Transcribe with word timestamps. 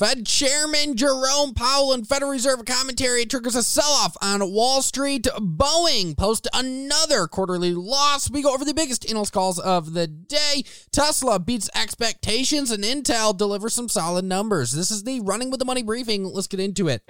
Fed 0.00 0.24
Chairman 0.24 0.96
Jerome 0.96 1.52
Powell 1.52 1.92
and 1.92 2.08
Federal 2.08 2.30
Reserve 2.30 2.64
commentary 2.64 3.26
triggers 3.26 3.54
a 3.54 3.62
sell 3.62 3.84
off 3.84 4.16
on 4.22 4.50
Wall 4.50 4.80
Street. 4.80 5.24
Boeing 5.36 6.16
post 6.16 6.48
another 6.54 7.26
quarterly 7.26 7.74
loss. 7.74 8.30
We 8.30 8.40
go 8.40 8.54
over 8.54 8.64
the 8.64 8.72
biggest 8.72 9.10
analyst 9.10 9.34
calls 9.34 9.58
of 9.58 9.92
the 9.92 10.06
day. 10.06 10.64
Tesla 10.90 11.38
beats 11.38 11.68
expectations, 11.74 12.70
and 12.70 12.82
Intel 12.82 13.36
delivers 13.36 13.74
some 13.74 13.90
solid 13.90 14.24
numbers. 14.24 14.72
This 14.72 14.90
is 14.90 15.02
the 15.02 15.20
Running 15.20 15.50
with 15.50 15.58
the 15.58 15.66
Money 15.66 15.82
briefing. 15.82 16.24
Let's 16.24 16.46
get 16.46 16.60
into 16.60 16.88
it. 16.88 17.02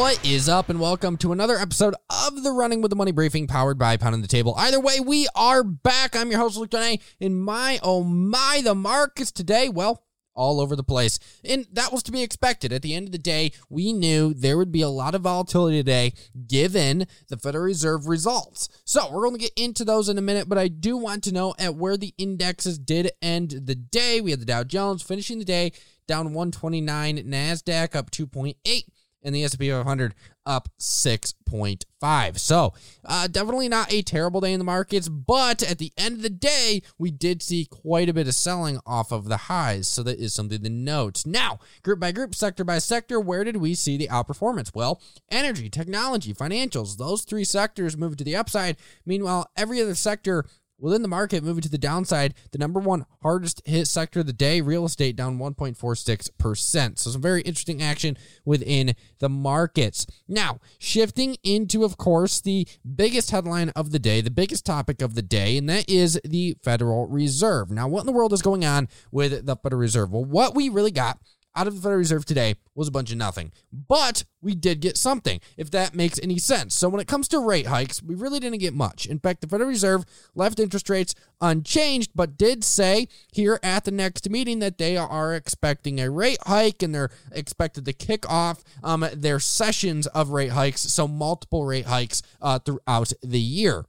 What 0.00 0.24
is 0.24 0.48
up, 0.48 0.70
and 0.70 0.80
welcome 0.80 1.18
to 1.18 1.30
another 1.30 1.58
episode 1.58 1.94
of 2.08 2.42
the 2.42 2.52
Running 2.52 2.80
with 2.80 2.88
the 2.88 2.96
Money 2.96 3.12
briefing 3.12 3.46
powered 3.46 3.78
by 3.78 3.98
Pounding 3.98 4.22
the 4.22 4.28
Table. 4.28 4.54
Either 4.56 4.80
way, 4.80 4.98
we 4.98 5.28
are 5.34 5.62
back. 5.62 6.16
I'm 6.16 6.30
your 6.30 6.40
host, 6.40 6.56
Luke 6.56 6.70
Donay, 6.70 7.02
and 7.20 7.38
my 7.38 7.78
oh 7.82 8.02
my, 8.02 8.62
the 8.64 8.74
markets 8.74 9.30
today, 9.30 9.68
well, 9.68 10.02
all 10.34 10.58
over 10.58 10.74
the 10.74 10.82
place. 10.82 11.18
And 11.44 11.66
that 11.74 11.92
was 11.92 12.02
to 12.04 12.12
be 12.12 12.22
expected. 12.22 12.72
At 12.72 12.80
the 12.80 12.94
end 12.94 13.08
of 13.08 13.12
the 13.12 13.18
day, 13.18 13.52
we 13.68 13.92
knew 13.92 14.32
there 14.32 14.56
would 14.56 14.72
be 14.72 14.80
a 14.80 14.88
lot 14.88 15.14
of 15.14 15.20
volatility 15.20 15.76
today 15.76 16.14
given 16.46 17.06
the 17.28 17.36
Federal 17.36 17.64
Reserve 17.64 18.08
results. 18.08 18.70
So 18.86 19.12
we're 19.12 19.28
going 19.28 19.36
to 19.36 19.38
get 19.38 19.52
into 19.54 19.84
those 19.84 20.08
in 20.08 20.16
a 20.16 20.22
minute, 20.22 20.48
but 20.48 20.56
I 20.56 20.68
do 20.68 20.96
want 20.96 21.24
to 21.24 21.34
know 21.34 21.54
at 21.58 21.74
where 21.74 21.98
the 21.98 22.14
indexes 22.16 22.78
did 22.78 23.12
end 23.20 23.50
the 23.66 23.74
day. 23.74 24.22
We 24.22 24.30
had 24.30 24.40
the 24.40 24.46
Dow 24.46 24.64
Jones 24.64 25.02
finishing 25.02 25.38
the 25.38 25.44
day 25.44 25.72
down 26.06 26.32
129, 26.32 27.18
NASDAQ 27.18 27.94
up 27.94 28.10
2.8 28.10 28.84
and 29.22 29.34
the 29.34 29.44
S&P 29.44 29.70
500 29.70 30.14
up 30.46 30.68
6.5. 30.78 32.38
So, 32.38 32.72
uh, 33.04 33.26
definitely 33.26 33.68
not 33.68 33.92
a 33.92 34.02
terrible 34.02 34.40
day 34.40 34.52
in 34.52 34.58
the 34.58 34.64
markets, 34.64 35.08
but 35.08 35.62
at 35.62 35.78
the 35.78 35.92
end 35.96 36.16
of 36.16 36.22
the 36.22 36.30
day, 36.30 36.82
we 36.98 37.10
did 37.10 37.42
see 37.42 37.66
quite 37.66 38.08
a 38.08 38.14
bit 38.14 38.26
of 38.26 38.34
selling 38.34 38.80
off 38.86 39.12
of 39.12 39.26
the 39.26 39.36
highs. 39.36 39.86
So 39.86 40.02
that 40.02 40.18
is 40.18 40.32
something 40.32 40.62
to 40.62 40.70
note. 40.70 41.24
Now, 41.26 41.58
group 41.82 42.00
by 42.00 42.12
group, 42.12 42.34
sector 42.34 42.64
by 42.64 42.78
sector, 42.78 43.20
where 43.20 43.44
did 43.44 43.58
we 43.58 43.74
see 43.74 43.96
the 43.96 44.08
outperformance? 44.08 44.74
Well, 44.74 45.00
energy, 45.30 45.68
technology, 45.68 46.34
financials, 46.34 46.96
those 46.96 47.22
three 47.22 47.44
sectors 47.44 47.96
moved 47.96 48.18
to 48.18 48.24
the 48.24 48.36
upside. 48.36 48.76
Meanwhile, 49.04 49.50
every 49.56 49.80
other 49.80 49.94
sector 49.94 50.46
Within 50.80 51.02
the 51.02 51.08
market, 51.08 51.44
moving 51.44 51.62
to 51.62 51.68
the 51.68 51.78
downside, 51.78 52.34
the 52.52 52.58
number 52.58 52.80
one 52.80 53.04
hardest 53.22 53.62
hit 53.66 53.86
sector 53.86 54.20
of 54.20 54.26
the 54.26 54.32
day, 54.32 54.60
real 54.60 54.84
estate, 54.84 55.16
down 55.16 55.38
1.46%. 55.38 56.98
So, 56.98 57.10
some 57.10 57.20
very 57.20 57.42
interesting 57.42 57.82
action 57.82 58.16
within 58.44 58.94
the 59.18 59.28
markets. 59.28 60.06
Now, 60.26 60.58
shifting 60.78 61.36
into, 61.42 61.84
of 61.84 61.98
course, 61.98 62.40
the 62.40 62.66
biggest 62.94 63.30
headline 63.30 63.70
of 63.70 63.92
the 63.92 63.98
day, 63.98 64.20
the 64.20 64.30
biggest 64.30 64.64
topic 64.64 65.02
of 65.02 65.14
the 65.14 65.22
day, 65.22 65.56
and 65.56 65.68
that 65.68 65.88
is 65.88 66.18
the 66.24 66.56
Federal 66.62 67.06
Reserve. 67.06 67.70
Now, 67.70 67.86
what 67.86 68.00
in 68.00 68.06
the 68.06 68.12
world 68.12 68.32
is 68.32 68.42
going 68.42 68.64
on 68.64 68.88
with 69.12 69.46
the 69.46 69.56
Federal 69.56 69.80
Reserve? 69.80 70.12
Well, 70.12 70.24
what 70.24 70.54
we 70.54 70.68
really 70.68 70.90
got 70.90 71.18
out 71.56 71.66
of 71.66 71.74
the 71.74 71.80
Federal 71.80 71.98
Reserve 71.98 72.24
today 72.24 72.54
was 72.74 72.88
a 72.88 72.92
bunch 72.92 73.10
of 73.10 73.18
nothing. 73.18 73.52
But 73.72 74.24
we 74.40 74.54
did 74.54 74.80
get 74.80 74.96
something, 74.96 75.40
if 75.56 75.70
that 75.72 75.94
makes 75.94 76.18
any 76.22 76.38
sense. 76.38 76.74
So 76.74 76.88
when 76.88 77.00
it 77.00 77.08
comes 77.08 77.28
to 77.28 77.38
rate 77.38 77.66
hikes, 77.66 78.02
we 78.02 78.14
really 78.14 78.40
didn't 78.40 78.60
get 78.60 78.74
much. 78.74 79.06
In 79.06 79.18
fact, 79.18 79.40
the 79.40 79.48
Federal 79.48 79.68
Reserve 79.68 80.04
left 80.34 80.60
interest 80.60 80.88
rates 80.88 81.14
unchanged, 81.40 82.12
but 82.14 82.38
did 82.38 82.64
say 82.64 83.08
here 83.32 83.58
at 83.62 83.84
the 83.84 83.90
next 83.90 84.28
meeting 84.30 84.60
that 84.60 84.78
they 84.78 84.96
are 84.96 85.34
expecting 85.34 86.00
a 86.00 86.10
rate 86.10 86.38
hike 86.46 86.82
and 86.82 86.94
they're 86.94 87.10
expected 87.32 87.84
to 87.84 87.92
kick 87.92 88.30
off 88.30 88.62
um, 88.82 89.04
their 89.12 89.40
sessions 89.40 90.06
of 90.08 90.30
rate 90.30 90.52
hikes, 90.52 90.82
so 90.82 91.08
multiple 91.08 91.64
rate 91.64 91.86
hikes 91.86 92.22
uh, 92.40 92.58
throughout 92.58 93.12
the 93.22 93.40
year. 93.40 93.84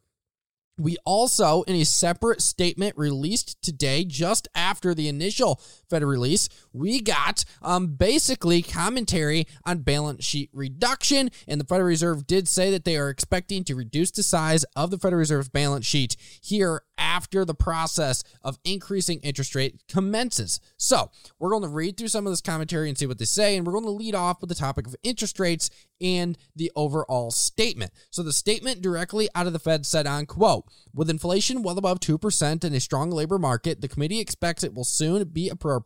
We 0.77 0.97
also, 1.05 1.61
in 1.63 1.75
a 1.75 1.85
separate 1.85 2.41
statement 2.41 2.97
released 2.97 3.61
today, 3.61 4.03
just 4.03 4.47
after 4.55 4.95
the 4.95 5.07
initial 5.07 5.61
Fed 5.91 6.03
release, 6.03 6.49
we 6.73 7.01
got 7.01 7.45
um, 7.61 7.87
basically 7.87 8.61
commentary 8.61 9.45
on 9.65 9.79
balance 9.79 10.25
sheet 10.25 10.49
reduction. 10.53 11.29
And 11.47 11.61
the 11.61 11.65
Federal 11.65 11.87
Reserve 11.87 12.25
did 12.25 12.47
say 12.47 12.71
that 12.71 12.85
they 12.85 12.97
are 12.97 13.09
expecting 13.09 13.63
to 13.65 13.75
reduce 13.75 14.09
the 14.09 14.23
size 14.23 14.63
of 14.75 14.89
the 14.89 14.97
Federal 14.97 15.19
Reserve's 15.19 15.49
balance 15.49 15.85
sheet 15.85 16.15
here 16.41 16.81
after 16.97 17.43
the 17.43 17.53
process 17.53 18.23
of 18.41 18.57
increasing 18.63 19.19
interest 19.19 19.53
rate 19.53 19.81
commences. 19.89 20.59
So, 20.77 21.11
we're 21.39 21.49
going 21.49 21.63
to 21.63 21.67
read 21.67 21.97
through 21.97 22.07
some 22.07 22.25
of 22.25 22.31
this 22.31 22.41
commentary 22.41 22.89
and 22.89 22.97
see 22.97 23.07
what 23.07 23.19
they 23.19 23.25
say. 23.25 23.57
And 23.57 23.65
we're 23.65 23.73
going 23.73 23.85
to 23.85 23.91
lead 23.91 24.15
off 24.15 24.39
with 24.39 24.49
the 24.49 24.55
topic 24.55 24.87
of 24.87 24.95
interest 25.03 25.39
rates 25.39 25.69
and 25.99 26.37
the 26.55 26.71
overall 26.75 27.31
statement. 27.31 27.91
So, 28.11 28.23
the 28.23 28.31
statement 28.31 28.81
directly 28.81 29.27
out 29.35 29.47
of 29.47 29.53
the 29.53 29.59
Fed 29.59 29.85
said 29.85 30.07
on 30.07 30.25
quote, 30.25 30.65
with 30.93 31.09
inflation 31.09 31.63
well 31.63 31.77
above 31.77 31.99
2% 31.99 32.63
and 32.63 32.75
a 32.75 32.79
strong 32.79 33.11
labor 33.11 33.37
market, 33.37 33.81
the 33.81 33.87
committee 33.87 34.19
expects 34.19 34.63
it 34.63 34.73
will 34.73 34.83
soon 34.83 35.23
be 35.27 35.49
appropriate 35.49 35.80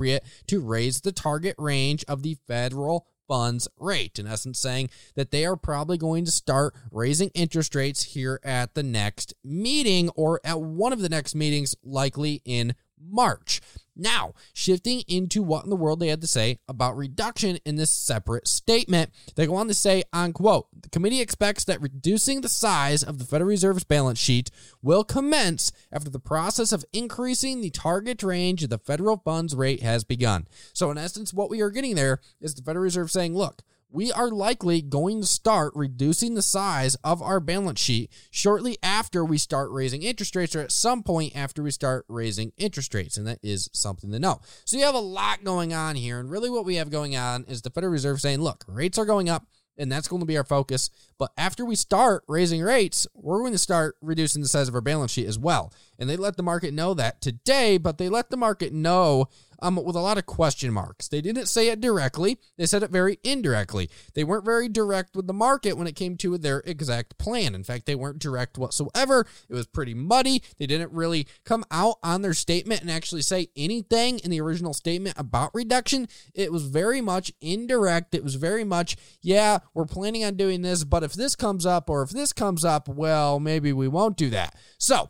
to 0.47 0.61
raise 0.61 1.01
the 1.01 1.11
target 1.11 1.55
range 1.57 2.03
of 2.07 2.23
the 2.23 2.37
federal 2.47 3.07
funds 3.27 3.67
rate. 3.79 4.19
In 4.19 4.27
essence, 4.27 4.59
saying 4.59 4.89
that 5.15 5.31
they 5.31 5.45
are 5.45 5.55
probably 5.55 5.97
going 5.97 6.25
to 6.25 6.31
start 6.31 6.75
raising 6.91 7.29
interest 7.29 7.75
rates 7.75 8.03
here 8.03 8.39
at 8.43 8.75
the 8.75 8.83
next 8.83 9.33
meeting 9.43 10.09
or 10.09 10.39
at 10.43 10.61
one 10.61 10.93
of 10.93 11.01
the 11.01 11.09
next 11.09 11.35
meetings, 11.35 11.75
likely 11.83 12.41
in 12.45 12.75
March. 13.09 13.61
Now, 13.95 14.33
shifting 14.53 15.03
into 15.07 15.41
what 15.41 15.63
in 15.63 15.69
the 15.69 15.75
world 15.75 15.99
they 15.99 16.09
had 16.09 16.21
to 16.21 16.27
say 16.27 16.59
about 16.67 16.97
reduction 16.97 17.59
in 17.65 17.77
this 17.77 17.91
separate 17.91 18.47
statement, 18.47 19.11
they 19.35 19.47
go 19.47 19.55
on 19.55 19.69
to 19.69 19.73
say, 19.73 20.03
unquote, 20.11 20.67
the 20.81 20.89
committee 20.89 21.21
expects 21.21 21.63
that 21.65 21.81
reducing 21.81 22.41
the 22.41 22.49
size 22.49 23.03
of 23.03 23.19
the 23.19 23.25
Federal 23.25 23.49
Reserve's 23.49 23.85
balance 23.85 24.19
sheet 24.19 24.51
will 24.81 25.05
commence 25.05 25.71
after 25.93 26.09
the 26.09 26.19
process 26.19 26.73
of 26.73 26.83
increasing 26.91 27.61
the 27.61 27.69
target 27.69 28.21
range 28.21 28.63
of 28.63 28.69
the 28.69 28.77
federal 28.77 29.17
funds 29.17 29.55
rate 29.55 29.81
has 29.81 30.03
begun. 30.03 30.47
So, 30.73 30.91
in 30.91 30.97
essence, 30.97 31.33
what 31.33 31.49
we 31.49 31.61
are 31.61 31.71
getting 31.71 31.95
there 31.95 32.19
is 32.41 32.53
the 32.53 32.63
Federal 32.63 32.83
Reserve 32.83 33.11
saying, 33.11 33.33
look, 33.33 33.61
we 33.95 34.11
are 34.11 34.29
likely 34.29 34.81
going 34.81 35.21
to 35.21 35.25
start 35.25 35.71
reducing 35.73 36.35
the 36.35 36.41
size 36.41 36.95
of 36.95 37.21
our 37.21 37.39
balance 37.39 37.79
sheet 37.79 38.11
shortly 38.29 38.77
after 38.83 39.23
we 39.23 39.37
start 39.37 39.71
raising 39.71 40.03
interest 40.03 40.35
rates 40.35 40.53
or 40.53 40.59
at 40.59 40.73
some 40.73 41.01
point 41.01 41.33
after 41.33 41.63
we 41.63 41.71
start 41.71 42.03
raising 42.09 42.51
interest 42.57 42.93
rates. 42.93 43.15
And 43.15 43.25
that 43.25 43.39
is 43.41 43.69
something 43.71 44.11
to 44.11 44.19
know. 44.19 44.41
So 44.65 44.75
you 44.75 44.83
have 44.83 44.95
a 44.95 44.99
lot 44.99 45.45
going 45.45 45.73
on 45.73 45.95
here. 45.95 46.19
And 46.19 46.29
really, 46.29 46.49
what 46.49 46.65
we 46.65 46.75
have 46.75 46.89
going 46.89 47.15
on 47.15 47.45
is 47.45 47.61
the 47.61 47.69
Federal 47.69 47.93
Reserve 47.93 48.19
saying, 48.19 48.41
look, 48.41 48.65
rates 48.67 48.97
are 48.97 49.05
going 49.05 49.29
up 49.29 49.47
and 49.77 49.89
that's 49.89 50.09
going 50.09 50.21
to 50.21 50.25
be 50.25 50.37
our 50.37 50.43
focus. 50.43 50.89
But 51.17 51.31
after 51.37 51.63
we 51.63 51.75
start 51.75 52.23
raising 52.27 52.61
rates, 52.61 53.07
we're 53.13 53.39
going 53.39 53.53
to 53.53 53.57
start 53.57 53.95
reducing 54.01 54.41
the 54.41 54.47
size 54.47 54.67
of 54.67 54.75
our 54.75 54.81
balance 54.81 55.11
sheet 55.11 55.27
as 55.27 55.39
well. 55.39 55.73
And 55.97 56.09
they 56.09 56.17
let 56.17 56.35
the 56.35 56.43
market 56.43 56.73
know 56.73 56.93
that 56.95 57.21
today, 57.21 57.77
but 57.77 57.97
they 57.97 58.09
let 58.09 58.29
the 58.29 58.37
market 58.37 58.73
know 58.73 59.27
um, 59.65 59.77
with 59.83 59.95
a 59.95 59.99
lot 60.01 60.19
of 60.19 60.27
question 60.27 60.71
marks. 60.71 61.07
They 61.07 61.21
didn't 61.21 61.47
say 61.47 61.69
it 61.69 61.81
directly, 61.81 62.37
they 62.57 62.67
said 62.67 62.83
it 62.83 62.91
very 62.91 63.19
indirectly. 63.23 63.89
They 64.13 64.23
weren't 64.23 64.45
very 64.45 64.69
direct 64.69 65.15
with 65.15 65.25
the 65.25 65.33
market 65.33 65.73
when 65.73 65.87
it 65.87 65.95
came 65.95 66.17
to 66.17 66.37
their 66.37 66.61
exact 66.65 67.17
plan. 67.17 67.55
In 67.55 67.63
fact, 67.63 67.85
they 67.85 67.95
weren't 67.95 68.19
direct 68.19 68.57
whatsoever. 68.57 69.25
It 69.49 69.53
was 69.53 69.65
pretty 69.65 69.95
muddy. 69.95 70.43
They 70.59 70.67
didn't 70.67 70.91
really 70.91 71.27
come 71.45 71.65
out 71.71 71.95
on 72.03 72.21
their 72.21 72.33
statement 72.33 72.81
and 72.81 72.91
actually 72.91 73.23
say 73.23 73.47
anything 73.55 74.19
in 74.19 74.29
the 74.29 74.41
original 74.41 74.73
statement 74.73 75.15
about 75.17 75.49
reduction. 75.55 76.07
It 76.35 76.51
was 76.51 76.65
very 76.67 77.01
much 77.01 77.31
indirect. 77.41 78.13
It 78.13 78.23
was 78.23 78.35
very 78.35 78.63
much, 78.63 78.97
yeah, 79.21 79.59
we're 79.73 79.85
planning 79.85 80.23
on 80.23 80.35
doing 80.35 80.61
this, 80.61 80.83
but 80.83 81.03
if 81.03 81.13
this 81.13 81.35
comes 81.35 81.65
up 81.65 81.89
or 81.89 82.03
if 82.03 82.11
this 82.11 82.33
comes 82.33 82.63
up, 82.63 82.87
well, 82.87 83.39
maybe 83.39 83.73
we 83.73 83.87
won't 83.87 84.17
do 84.17 84.29
that. 84.29 84.55
So, 84.77 85.09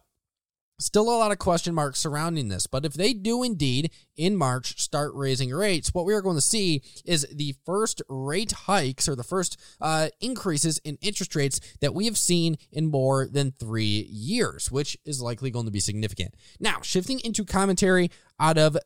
Still 0.77 1.03
a 1.03 1.17
lot 1.17 1.31
of 1.31 1.39
question 1.39 1.73
marks 1.73 1.99
surrounding 1.99 2.49
this, 2.49 2.67
but 2.67 2.83
if 2.83 2.93
they 2.93 3.13
do 3.13 3.43
indeed 3.43 3.91
in 4.17 4.35
March 4.35 4.81
start 4.81 5.13
raising 5.15 5.51
rates, 5.51 5.93
what 5.93 6.05
we 6.05 6.13
are 6.13 6.21
going 6.21 6.35
to 6.35 6.41
see 6.41 6.81
is 7.05 7.25
the 7.33 7.55
first 7.65 8.01
rate 8.09 8.51
hikes 8.51 9.07
or 9.07 9.15
the 9.15 9.23
first 9.23 9.57
uh, 9.79 10.09
increases 10.19 10.79
in 10.79 10.97
interest 11.01 11.33
rates 11.33 11.61
that 11.79 11.93
we 11.93 12.05
have 12.05 12.17
seen 12.17 12.57
in 12.73 12.91
more 12.91 13.25
than 13.25 13.53
three 13.57 14.05
years, 14.11 14.69
which 14.69 14.97
is 15.05 15.21
likely 15.21 15.49
going 15.49 15.65
to 15.65 15.71
be 15.71 15.79
significant. 15.79 16.35
Now, 16.59 16.81
shifting 16.81 17.21
into 17.21 17.45
commentary 17.45 18.11
out 18.37 18.57
of 18.57 18.77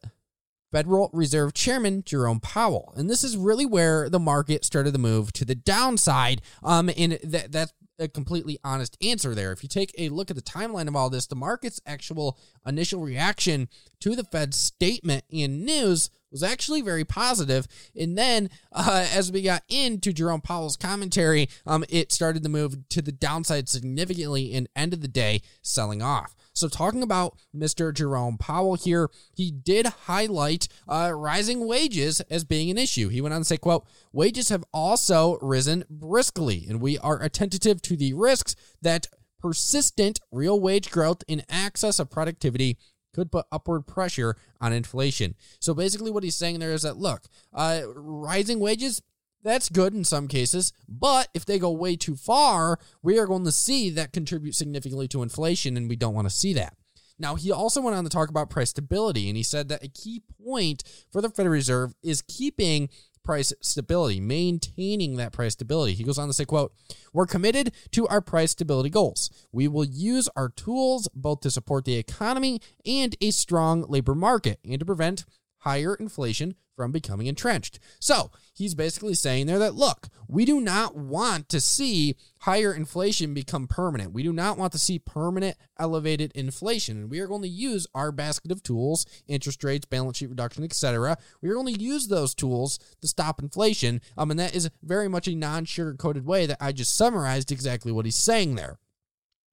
Federal 0.71 1.09
Reserve 1.13 1.53
Chairman 1.53 2.03
Jerome 2.05 2.39
Powell. 2.39 2.93
And 2.95 3.09
this 3.09 3.23
is 3.23 3.35
really 3.35 3.65
where 3.65 4.09
the 4.09 4.19
market 4.19 4.63
started 4.63 4.93
to 4.93 4.99
move 4.99 5.33
to 5.33 5.45
the 5.45 5.55
downside. 5.55 6.41
Um, 6.63 6.89
and 6.95 7.13
that, 7.23 7.51
that's 7.51 7.73
a 7.99 8.07
completely 8.07 8.59
honest 8.63 8.97
answer 9.01 9.35
there. 9.35 9.51
If 9.51 9.63
you 9.63 9.69
take 9.69 9.93
a 9.97 10.09
look 10.09 10.29
at 10.29 10.35
the 10.35 10.41
timeline 10.41 10.87
of 10.87 10.95
all 10.95 11.09
this, 11.09 11.27
the 11.27 11.35
market's 11.35 11.81
actual 11.85 12.37
initial 12.65 13.01
reaction 13.01 13.69
to 13.99 14.15
the 14.15 14.23
Fed's 14.23 14.57
statement 14.57 15.23
in 15.29 15.65
news 15.65 16.09
was 16.31 16.43
actually 16.43 16.81
very 16.81 17.05
positive. 17.05 17.67
And 17.99 18.17
then 18.17 18.49
uh, 18.71 19.07
as 19.11 19.31
we 19.31 19.41
got 19.41 19.63
into 19.69 20.13
Jerome 20.13 20.41
Powell's 20.41 20.77
commentary, 20.77 21.49
um, 21.65 21.83
it 21.89 22.11
started 22.11 22.43
to 22.43 22.49
move 22.49 22.89
to 22.89 23.01
the 23.01 23.11
downside 23.11 23.69
significantly 23.69 24.53
and 24.53 24.69
end 24.75 24.93
of 24.93 25.01
the 25.01 25.07
day 25.07 25.41
selling 25.61 26.01
off. 26.01 26.35
So, 26.53 26.67
talking 26.67 27.03
about 27.03 27.37
Mr. 27.55 27.93
Jerome 27.93 28.37
Powell 28.37 28.75
here, 28.75 29.09
he 29.33 29.49
did 29.49 29.85
highlight 29.85 30.67
uh, 30.89 31.13
rising 31.15 31.65
wages 31.67 32.19
as 32.21 32.43
being 32.43 32.69
an 32.69 32.77
issue. 32.77 33.07
He 33.07 33.21
went 33.21 33.33
on 33.33 33.41
to 33.41 33.45
say, 33.45 33.57
quote, 33.57 33.85
wages 34.11 34.49
have 34.49 34.65
also 34.73 35.37
risen 35.41 35.85
briskly, 35.89 36.65
and 36.67 36.81
we 36.81 36.97
are 36.97 37.21
attentive 37.21 37.81
to 37.83 37.95
the 37.95 38.13
risks 38.13 38.55
that 38.81 39.07
persistent 39.39 40.19
real 40.31 40.59
wage 40.59 40.91
growth 40.91 41.23
in 41.27 41.43
excess 41.49 41.97
of 41.97 42.09
productivity 42.09 42.77
could 43.13 43.31
put 43.31 43.45
upward 43.51 43.87
pressure 43.87 44.35
on 44.61 44.73
inflation. 44.73 45.35
So 45.59 45.73
basically, 45.73 46.11
what 46.11 46.23
he's 46.23 46.35
saying 46.35 46.59
there 46.59 46.73
is 46.73 46.83
that 46.83 46.97
look, 46.97 47.23
uh, 47.53 47.81
rising 47.95 48.59
wages. 48.59 49.01
That's 49.41 49.69
good 49.69 49.93
in 49.93 50.03
some 50.03 50.27
cases, 50.27 50.73
but 50.89 51.29
if 51.33 51.45
they 51.45 51.59
go 51.59 51.71
way 51.71 51.95
too 51.95 52.17
far, 52.17 52.77
we 53.01 53.17
are 53.17 53.25
going 53.25 53.45
to 53.45 53.53
see 53.53 53.89
that 53.91 54.11
contribute 54.11 54.53
significantly 54.53 55.07
to 55.07 55.23
inflation, 55.23 55.77
and 55.77 55.87
we 55.87 55.95
don't 55.95 56.13
want 56.13 56.27
to 56.27 56.35
see 56.35 56.53
that. 56.55 56.75
Now, 57.19 57.35
he 57.35 57.51
also 57.51 57.81
went 57.81 57.95
on 57.95 58.05
to 58.05 58.09
talk 58.09 58.29
about 58.29 58.49
price 58.49 58.69
stability, 58.71 59.27
and 59.27 59.35
he 59.35 59.43
said 59.43 59.67
that 59.69 59.83
a 59.83 59.89
key 59.89 60.23
point 60.43 60.83
for 61.11 61.21
the 61.21 61.29
Federal 61.29 61.53
Reserve 61.53 61.93
is 62.01 62.21
keeping 62.21 62.89
price 63.23 63.53
stability, 63.61 64.19
maintaining 64.19 65.15
that 65.17 65.31
price 65.31 65.53
stability. 65.53 65.93
He 65.93 66.03
goes 66.03 66.17
on 66.17 66.27
to 66.27 66.33
say, 66.33 66.45
quote, 66.45 66.73
we're 67.13 67.25
committed 67.25 67.73
to 67.91 68.07
our 68.07 68.21
price 68.21 68.51
stability 68.51 68.89
goals. 68.89 69.29
We 69.51 69.67
will 69.67 69.85
use 69.85 70.29
our 70.35 70.49
tools 70.49 71.07
both 71.13 71.41
to 71.41 71.51
support 71.51 71.85
the 71.85 71.95
economy 71.95 72.61
and 72.85 73.15
a 73.21 73.31
strong 73.31 73.85
labor 73.87 74.15
market 74.15 74.59
and 74.63 74.79
to 74.79 74.85
prevent 74.85 75.25
higher 75.59 75.95
inflation 75.95 76.55
from 76.79 76.93
becoming 76.93 77.27
entrenched. 77.27 77.77
So 77.99 78.31
he's 78.53 78.73
basically 78.73 79.13
saying 79.13 79.47
there 79.47 79.59
that, 79.59 79.75
look, 79.75 80.07
we 80.29 80.45
do 80.45 80.61
not 80.61 80.95
want 80.95 81.49
to 81.49 81.59
see 81.59 82.15
higher 82.37 82.73
inflation 82.73 83.33
become 83.33 83.67
permanent. 83.67 84.13
We 84.13 84.23
do 84.23 84.31
not 84.31 84.57
want 84.57 84.71
to 84.71 84.79
see 84.79 84.97
permanent 84.97 85.57
elevated 85.77 86.31
inflation. 86.35 86.95
And 86.95 87.11
we 87.11 87.19
are 87.19 87.27
going 87.27 87.41
to 87.41 87.49
use 87.49 87.85
our 87.93 88.13
basket 88.13 88.49
of 88.49 88.63
tools, 88.63 89.05
interest 89.27 89.61
rates, 89.61 89.87
balance 89.87 90.19
sheet 90.19 90.29
reduction, 90.29 90.63
etc. 90.63 91.17
We 91.41 91.49
are 91.49 91.55
going 91.55 91.75
to 91.75 91.83
use 91.83 92.07
those 92.07 92.33
tools 92.33 92.79
to 93.01 93.09
stop 93.09 93.41
inflation. 93.41 93.99
Um, 94.17 94.31
and 94.31 94.39
that 94.39 94.55
is 94.55 94.69
very 94.81 95.09
much 95.09 95.27
a 95.27 95.35
non 95.35 95.65
sugar 95.65 95.95
coated 95.95 96.25
way 96.25 96.45
that 96.45 96.59
I 96.61 96.71
just 96.71 96.95
summarized 96.95 97.51
exactly 97.51 97.91
what 97.91 98.05
he's 98.05 98.15
saying 98.15 98.55
there. 98.55 98.79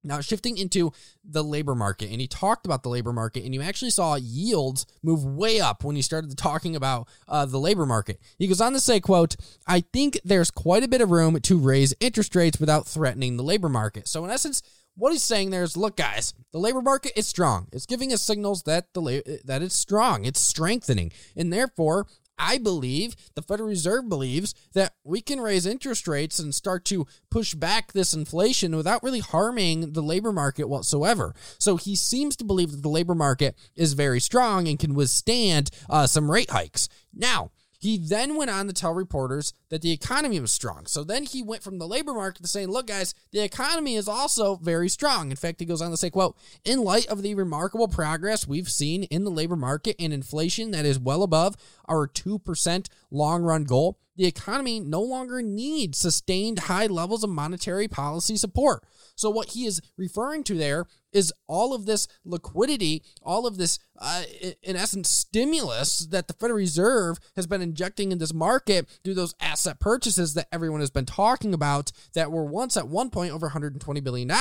Now, 0.07 0.21
shifting 0.21 0.57
into 0.57 0.91
the 1.23 1.43
labor 1.43 1.75
market, 1.75 2.09
and 2.09 2.21
he 2.21 2.27
talked 2.27 2.65
about 2.65 2.83
the 2.83 2.89
labor 2.89 3.13
market, 3.13 3.43
and 3.43 3.53
you 3.53 3.61
actually 3.61 3.91
saw 3.91 4.15
yields 4.15 4.85
move 5.03 5.23
way 5.23 5.59
up 5.59 5.83
when 5.83 5.95
he 5.95 6.01
started 6.01 6.35
talking 6.37 6.75
about 6.75 7.07
uh, 7.27 7.45
the 7.45 7.59
labor 7.59 7.85
market. 7.85 8.19
He 8.37 8.47
goes 8.47 8.61
on 8.61 8.73
to 8.73 8.79
say, 8.79 8.99
quote, 8.99 9.35
I 9.67 9.81
think 9.93 10.19
there's 10.23 10.51
quite 10.51 10.83
a 10.83 10.87
bit 10.87 11.01
of 11.01 11.11
room 11.11 11.39
to 11.39 11.57
raise 11.57 11.93
interest 11.99 12.35
rates 12.35 12.59
without 12.59 12.87
threatening 12.87 13.37
the 13.37 13.43
labor 13.43 13.69
market. 13.69 14.07
So, 14.07 14.23
in 14.25 14.31
essence, 14.31 14.61
what 14.95 15.11
he's 15.11 15.23
saying 15.23 15.51
there 15.51 15.63
is, 15.63 15.77
look, 15.77 15.95
guys, 15.95 16.33
the 16.51 16.59
labor 16.59 16.81
market 16.81 17.13
is 17.15 17.27
strong. 17.27 17.67
It's 17.71 17.85
giving 17.85 18.11
us 18.11 18.23
signals 18.23 18.63
that 18.63 18.93
the 18.93 19.41
that 19.45 19.61
it's 19.61 19.75
strong. 19.75 20.25
It's 20.25 20.39
strengthening, 20.39 21.11
and 21.35 21.53
therefore, 21.53 22.07
I 22.37 22.57
believe, 22.57 23.15
the 23.35 23.41
Federal 23.41 23.69
Reserve 23.69 24.09
believes, 24.09 24.53
that 24.73 24.93
we 25.03 25.21
can 25.21 25.41
raise 25.41 25.65
interest 25.65 26.07
rates 26.07 26.39
and 26.39 26.53
start 26.53 26.85
to 26.85 27.07
push 27.29 27.53
back 27.53 27.93
this 27.93 28.13
inflation 28.13 28.75
without 28.75 29.03
really 29.03 29.19
harming 29.19 29.93
the 29.93 30.03
labor 30.03 30.31
market 30.31 30.69
whatsoever. 30.69 31.33
So 31.59 31.77
he 31.77 31.95
seems 31.95 32.35
to 32.37 32.45
believe 32.45 32.71
that 32.71 32.83
the 32.83 32.89
labor 32.89 33.15
market 33.15 33.57
is 33.75 33.93
very 33.93 34.19
strong 34.19 34.67
and 34.67 34.79
can 34.79 34.93
withstand 34.93 35.69
uh, 35.89 36.07
some 36.07 36.29
rate 36.29 36.49
hikes. 36.49 36.89
Now, 37.13 37.51
he 37.87 37.97
then 37.97 38.35
went 38.35 38.51
on 38.51 38.67
to 38.67 38.73
tell 38.73 38.93
reporters 38.93 39.53
that 39.69 39.81
the 39.81 39.93
economy 39.93 40.41
was 40.41 40.51
strong. 40.51 40.85
So 40.87 41.05
then 41.05 41.23
he 41.23 41.41
went 41.41 41.63
from 41.63 41.79
the 41.79 41.87
labor 41.87 42.13
market 42.13 42.41
to 42.41 42.47
saying, 42.49 42.67
look, 42.67 42.87
guys, 42.87 43.15
the 43.31 43.41
economy 43.41 43.95
is 43.95 44.09
also 44.09 44.57
very 44.57 44.89
strong. 44.89 45.31
In 45.31 45.37
fact, 45.37 45.61
he 45.61 45.65
goes 45.65 45.81
on 45.81 45.91
to 45.91 45.95
say, 45.95 46.09
quote, 46.09 46.37
in 46.65 46.83
light 46.83 47.07
of 47.07 47.21
the 47.21 47.33
remarkable 47.33 47.87
progress 47.87 48.45
we've 48.45 48.69
seen 48.69 49.03
in 49.03 49.23
the 49.23 49.31
labor 49.31 49.55
market 49.55 49.95
and 49.99 50.11
inflation 50.11 50.71
that 50.71 50.83
is 50.83 50.99
well 50.99 51.23
above 51.23 51.55
our 51.87 52.09
2% 52.09 52.87
long 53.09 53.43
run 53.43 53.63
goal, 53.63 53.97
the 54.17 54.25
economy 54.25 54.81
no 54.81 55.01
longer 55.01 55.41
needs 55.41 55.97
sustained 55.97 56.59
high 56.59 56.87
levels 56.87 57.23
of 57.23 57.29
monetary 57.29 57.87
policy 57.87 58.35
support. 58.35 58.83
So, 59.15 59.29
what 59.29 59.51
he 59.51 59.65
is 59.65 59.79
referring 59.95 60.43
to 60.45 60.55
there 60.55 60.87
is 61.11 61.33
all 61.47 61.73
of 61.73 61.85
this 61.85 62.07
liquidity, 62.25 63.03
all 63.23 63.47
of 63.47 63.57
this, 63.57 63.79
uh, 63.99 64.23
in 64.63 64.75
essence, 64.75 65.09
stimulus 65.09 65.99
that 66.07 66.27
the 66.27 66.33
Federal 66.33 66.57
Reserve 66.57 67.17
has 67.35 67.47
been 67.47 67.61
injecting 67.61 68.11
in 68.11 68.17
this 68.17 68.33
market 68.33 68.87
through 69.03 69.15
those 69.15 69.33
asset 69.39 69.79
purchases 69.79 70.33
that 70.33 70.47
everyone 70.51 70.81
has 70.81 70.89
been 70.89 71.05
talking 71.05 71.53
about 71.53 71.91
that 72.13 72.31
were 72.31 72.45
once 72.45 72.77
at 72.77 72.87
one 72.87 73.09
point 73.09 73.31
over 73.31 73.49
$120 73.49 74.03
billion. 74.03 74.31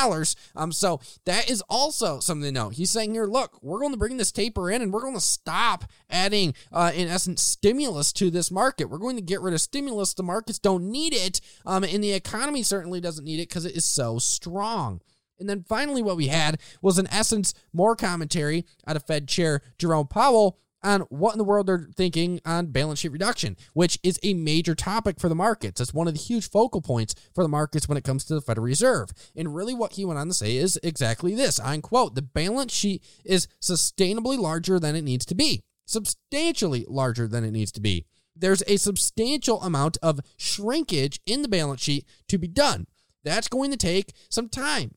Um, 0.55 0.73
so, 0.73 1.01
that 1.25 1.51
is 1.51 1.63
also 1.69 2.21
something 2.21 2.47
to 2.47 2.53
know. 2.53 2.69
He's 2.69 2.91
saying 2.91 3.15
here, 3.15 3.27
look, 3.27 3.63
we're 3.63 3.81
going 3.81 3.93
to 3.93 3.99
bring 3.99 4.17
this 4.17 4.33
taper 4.33 4.71
in 4.71 4.83
and 4.83 4.93
we're 4.93 5.01
going 5.01 5.15
to 5.15 5.21
stop 5.21 5.85
adding, 6.11 6.55
uh, 6.73 6.93
in 6.95 7.09
essence, 7.09 7.43
stimulus 7.43 8.13
to 8.15 8.31
this 8.31 8.51
market. 8.51 8.87
We're 8.87 8.99
going 8.99 9.17
to 9.17 9.23
get 9.23 9.41
rid 9.41 9.55
of 9.55 9.61
stimulus. 9.61 10.15
The 10.15 10.23
markets 10.23 10.59
don't 10.59 10.91
need 10.91 11.13
it, 11.15 11.41
um, 11.65 11.85
and 11.85 12.03
the 12.03 12.13
economy 12.13 12.63
certainly 12.63 13.01
doesn't 13.01 13.25
need 13.25 13.41
it 13.41 13.49
because 13.49 13.65
it 13.65 13.77
is 13.77 13.85
so 13.85 14.19
strong. 14.19 15.01
And 15.38 15.49
then 15.49 15.65
finally, 15.69 16.03
what 16.03 16.17
we 16.17 16.29
had 16.29 16.61
was, 16.83 16.99
in 16.99 17.06
essence, 17.09 17.55
more 17.73 17.97
commentary 17.97 18.65
out 18.87 18.97
of 18.97 19.05
Fed 19.05 19.29
Chair 19.29 19.62
Jerome 19.79 20.09
Powell 20.09 20.59
on 20.83 21.00
what 21.03 21.33
in 21.33 21.38
the 21.38 21.44
world 21.44 21.67
they're 21.67 21.88
thinking 21.97 22.41
on 22.44 22.67
balance 22.67 23.00
sheet 23.00 23.11
reduction, 23.11 23.56
which 23.73 23.99
is 24.03 24.21
a 24.23 24.35
major 24.35 24.75
topic 24.75 25.19
for 25.19 25.29
the 25.29 25.35
markets. 25.35 25.81
It's 25.81 25.93
one 25.93 26.06
of 26.06 26.15
the 26.15 26.21
huge 26.21 26.49
focal 26.49 26.81
points 26.81 27.15
for 27.35 27.43
the 27.43 27.49
markets 27.49 27.88
when 27.88 27.99
it 27.99 28.05
comes 28.05 28.25
to 28.25 28.35
the 28.35 28.41
Federal 28.41 28.67
Reserve. 28.67 29.11
And 29.35 29.55
really, 29.55 29.75
what 29.75 29.94
he 29.94 30.05
went 30.05 30.19
on 30.19 30.29
to 30.29 30.35
say 30.35 30.56
is 30.56 30.79
exactly 30.83 31.35
this 31.35 31.59
I 31.59 31.77
quote, 31.79 32.15
the 32.15 32.23
balance 32.23 32.73
sheet 32.73 33.03
is 33.25 33.49
sustainably 33.61 34.39
larger 34.39 34.79
than 34.79 34.94
it 34.94 35.03
needs 35.03 35.27
to 35.27 35.35
be, 35.35 35.62
substantially 35.87 36.85
larger 36.89 37.27
than 37.27 37.44
it 37.44 37.50
needs 37.50 37.73
to 37.73 37.81
be 37.81 38.06
there's 38.37 38.62
a 38.67 38.77
substantial 38.77 39.62
amount 39.62 39.97
of 40.03 40.21
shrinkage 40.37 41.21
in 41.27 41.43
the 41.43 41.49
balance 41.49 41.81
sheet 41.81 42.06
to 42.29 42.39
be 42.39 42.49
done. 42.49 42.87
That's 43.25 43.49
going 43.49 43.71
to 43.71 43.77
take 43.77 44.12
some 44.29 44.49
time. 44.49 44.93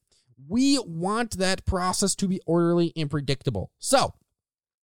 We 0.47 0.80
want 0.80 1.38
that 1.38 1.65
process 1.65 2.15
to 2.15 2.27
be 2.27 2.39
orderly 2.45 2.94
and 2.95 3.09
predictable. 3.09 3.71
So, 3.77 4.13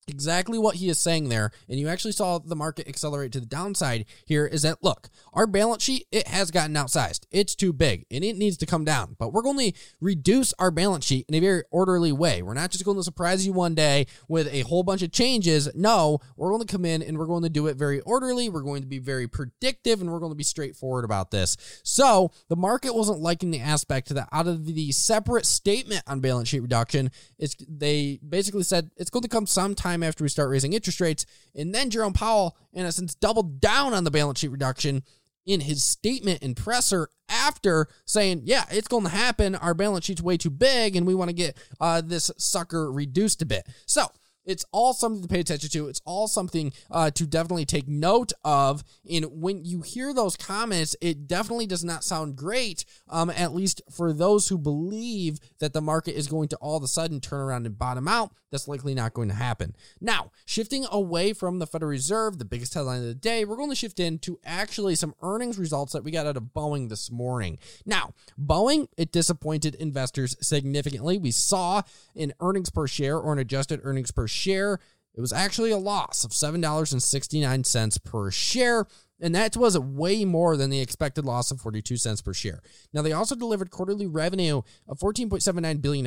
exactly 0.08 0.58
what 0.58 0.76
he 0.76 0.88
is 0.88 0.99
saying 0.99 1.29
there 1.29 1.50
and 1.69 1.79
you 1.79 1.88
actually 1.88 2.12
saw 2.12 2.38
the 2.38 2.56
market 2.56 2.88
accelerate 2.88 3.32
to 3.32 3.41
the 3.41 3.47
downside 3.47 4.05
here 4.25 4.47
is 4.47 4.62
that 4.62 4.82
look 4.82 5.08
our 5.32 5.47
balance 5.47 5.82
sheet 5.82 6.06
it 6.12 6.29
has 6.29 6.50
gotten 6.50 6.75
outsized. 6.75 7.26
It's 7.31 7.55
too 7.55 7.73
big 7.73 8.06
and 8.11 8.25
it 8.25 8.37
needs 8.37 8.56
to 8.58 8.67
come 8.67 8.85
down. 8.85 9.17
But 9.19 9.32
we're 9.32 9.43
going 9.43 9.73
to 9.73 9.79
reduce 10.00 10.53
our 10.58 10.70
balance 10.70 11.05
sheet 11.05 11.26
in 11.29 11.35
a 11.35 11.41
very 11.41 11.62
orderly 11.70 12.12
way. 12.12 12.43
We're 12.43 12.55
not 12.55 12.70
just 12.70 12.85
going 12.85 12.97
to 12.97 13.03
surprise 13.03 13.47
you 13.47 13.53
one 13.53 13.75
day 13.75 14.06
with 14.29 14.49
a 14.53 14.61
whole 14.62 14.82
bunch 14.82 15.03
of 15.03 15.12
changes. 15.12 15.69
No 15.75 16.20
we're 16.37 16.50
going 16.50 16.67
to 16.67 16.73
come 16.73 16.85
in 16.85 17.02
and 17.02 17.19
we're 17.19 17.26
going 17.26 17.43
to 17.43 17.49
do 17.49 17.67
it 17.67 17.76
very 17.76 18.00
orderly. 18.00 18.49
We're 18.49 18.62
going 18.62 18.82
to 18.82 18.88
be 18.88 18.99
very 18.99 19.29
predictive 19.29 20.00
and 20.00 20.11
we're 20.11 20.20
going 20.20 20.32
to 20.32 20.37
be 20.37 20.44
straightforward 20.44 21.05
about 21.05 21.31
this. 21.31 21.56
So 21.82 22.32
the 22.49 22.56
market 22.56 22.95
wasn't 22.95 23.21
liking 23.21 23.50
the 23.50 23.61
aspect 23.61 24.09
that 24.09 24.28
out 24.33 24.47
of 24.47 24.66
the 24.66 24.92
separate 24.92 25.47
statement 25.47 26.02
on 26.07 26.21
balance 26.21 26.49
sheet 26.49 26.61
reduction 26.61 27.11
it's 27.38 27.57
they 27.69 28.19
basically 28.26 28.62
said 28.62 28.90
it's 28.97 29.11
going 29.11 29.23
to 29.23 29.28
come 29.28 29.47
sometime 29.47 29.96
time 29.97 30.07
after 30.07 30.25
we 30.25 30.29
start 30.29 30.50
raising 30.50 30.73
interest 30.73 31.00
rates. 31.00 31.26
And 31.55 31.75
then 31.75 31.91
Jerome 31.91 32.12
Powell, 32.12 32.57
in 32.73 32.85
essence, 32.87 33.15
doubled 33.15 33.61
down 33.61 33.95
on 33.95 34.05
the 34.05 34.11
balance 34.11 34.41
sheet 34.41 34.50
reduction 34.50 35.03
in 35.47 35.61
his 35.61 35.85
statement 35.85 36.43
and 36.43 36.57
presser 36.57 37.09
after 37.29 37.88
saying, 38.05 38.43
yeah, 38.45 38.65
it's 38.71 38.88
going 38.88 39.05
to 39.05 39.11
happen. 39.11 39.55
Our 39.55 39.75
balance 39.75 40.05
sheet's 40.05 40.23
way 40.23 40.37
too 40.37 40.50
big 40.50 40.97
and 40.97 41.07
we 41.07 41.15
want 41.15 41.29
to 41.29 41.35
get 41.35 41.57
uh, 41.81 42.03
this 42.05 42.31
sucker 42.37 42.91
reduced 42.91 43.43
a 43.43 43.47
bit. 43.47 43.67
So, 43.87 44.07
it's 44.47 44.65
all 44.73 44.93
something 44.93 45.23
to 45.23 45.29
pay 45.29 45.41
attention 45.41 45.69
to. 45.71 45.88
It's 45.88 46.00
all 46.05 46.29
something 46.29 46.73
uh, 46.91 47.11
to 47.11 47.26
definitely 47.26 47.67
take 47.67 47.88
note 47.88 48.33
of. 48.45 48.83
And 49.11 49.26
when 49.43 49.65
you 49.65 49.83
hear 49.83 50.15
those 50.15 50.37
comments, 50.37 50.97
it 51.00 51.26
definitely 51.26 51.67
does 51.67 51.85
not 51.85 52.05
sound 52.05 52.37
great, 52.37 52.85
um, 53.09 53.31
at 53.31 53.55
least 53.55 53.83
for 53.91 54.12
those 54.12 54.49
who 54.49 54.59
believe 54.59 55.38
that 55.59 55.73
the 55.73 55.81
market 55.81 56.17
is 56.17 56.29
going 56.29 56.49
to 56.49 56.57
all 56.57 56.76
of 56.76 56.83
a 56.83 56.88
sudden 56.88 57.21
turn 57.21 57.41
around 57.41 57.67
and 57.67 57.79
bottom 57.79 58.09
out. 58.09 58.33
That's 58.53 58.69
likely 58.69 58.95
not 58.95 59.12
going 59.12 59.29
to 59.29 59.35
happen. 59.35 59.75
Now, 60.00 60.31
shifting 60.45 60.87
away 60.91 61.33
from 61.33 61.59
the 61.59 61.67
Federal 61.67 61.91
Reserve, 61.91 62.38
the 62.38 62.45
biggest 62.45 62.75
headline 62.75 63.00
of 63.00 63.07
the 63.07 63.15
day, 63.15 63.45
we're 63.45 63.57
going 63.57 63.71
to 63.71 63.76
shift 63.76 63.99
into 63.99 64.38
actually 64.45 64.95
some 64.95 65.15
earnings 65.21 65.59
results 65.59 65.93
that 65.93 66.05
we 66.05 66.12
got 66.12 66.26
out 66.26 66.37
of 66.37 66.45
Boeing 66.55 66.88
this 66.88 67.11
morning. 67.11 67.59
Now, 67.85 68.12
Boeing, 68.41 68.87
it 68.97 69.11
disappointed 69.11 69.75
investors 69.75 70.37
significantly. 70.41 71.19
We 71.19 71.33
saw 71.33 71.83
an 72.15 72.33
earnings 72.41 72.71
per 72.71 72.87
share 72.87 73.19
or 73.19 73.33
an 73.33 73.41
adjusted 73.41 73.81
earnings 73.83 74.12
per 74.12 74.29
share. 74.37 74.78
It 75.14 75.21
was 75.21 75.33
actually 75.33 75.71
a 75.71 75.78
loss 75.78 76.25
of 76.25 76.33
$7.69 76.33 78.05
per 78.05 78.31
share. 78.31 78.87
And 79.19 79.35
that 79.35 79.57
was 79.57 79.78
way 79.78 80.25
more 80.26 80.57
than 80.57 80.69
the 80.69 80.81
expected 80.81 81.25
loss 81.25 81.50
of 81.50 81.61
42 81.61 81.97
cents 81.97 82.21
per 82.21 82.35
share. 82.35 82.61
Now, 82.93 83.00
they 83.02 83.12
also 83.12 83.35
delivered 83.35 83.71
quarterly 83.71 84.07
revenue 84.07 84.61
of 84.87 84.99
$14.79 84.99 85.81
billion, 85.81 86.07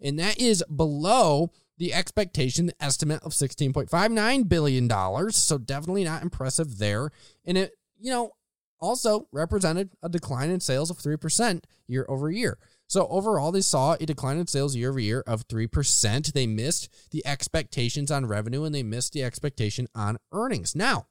and 0.00 0.18
that 0.18 0.40
is 0.40 0.64
below 0.74 1.52
the 1.76 1.92
expectation 1.92 2.72
estimate 2.80 3.22
of 3.22 3.32
$16.59 3.32 4.48
billion. 4.48 5.30
So, 5.30 5.58
definitely 5.58 6.04
not 6.04 6.22
impressive 6.22 6.78
there. 6.78 7.10
And 7.44 7.58
it, 7.58 7.72
you 8.00 8.10
know, 8.10 8.32
also 8.80 9.28
represented 9.30 9.90
a 10.02 10.08
decline 10.08 10.50
in 10.50 10.60
sales 10.60 10.90
of 10.90 10.96
3% 10.98 11.64
year 11.86 12.06
over 12.08 12.30
year. 12.30 12.58
So 12.88 13.06
overall, 13.08 13.52
they 13.52 13.60
saw 13.60 13.96
a 14.00 14.06
decline 14.06 14.38
in 14.38 14.46
sales 14.46 14.74
year 14.74 14.88
over 14.88 14.98
year 14.98 15.22
of 15.26 15.46
3%. 15.46 16.32
They 16.32 16.46
missed 16.46 16.88
the 17.10 17.24
expectations 17.26 18.10
on 18.10 18.26
revenue 18.26 18.64
and 18.64 18.74
they 18.74 18.82
missed 18.82 19.12
the 19.12 19.22
expectation 19.22 19.88
on 19.94 20.18
earnings. 20.32 20.74
Now, 20.74 21.06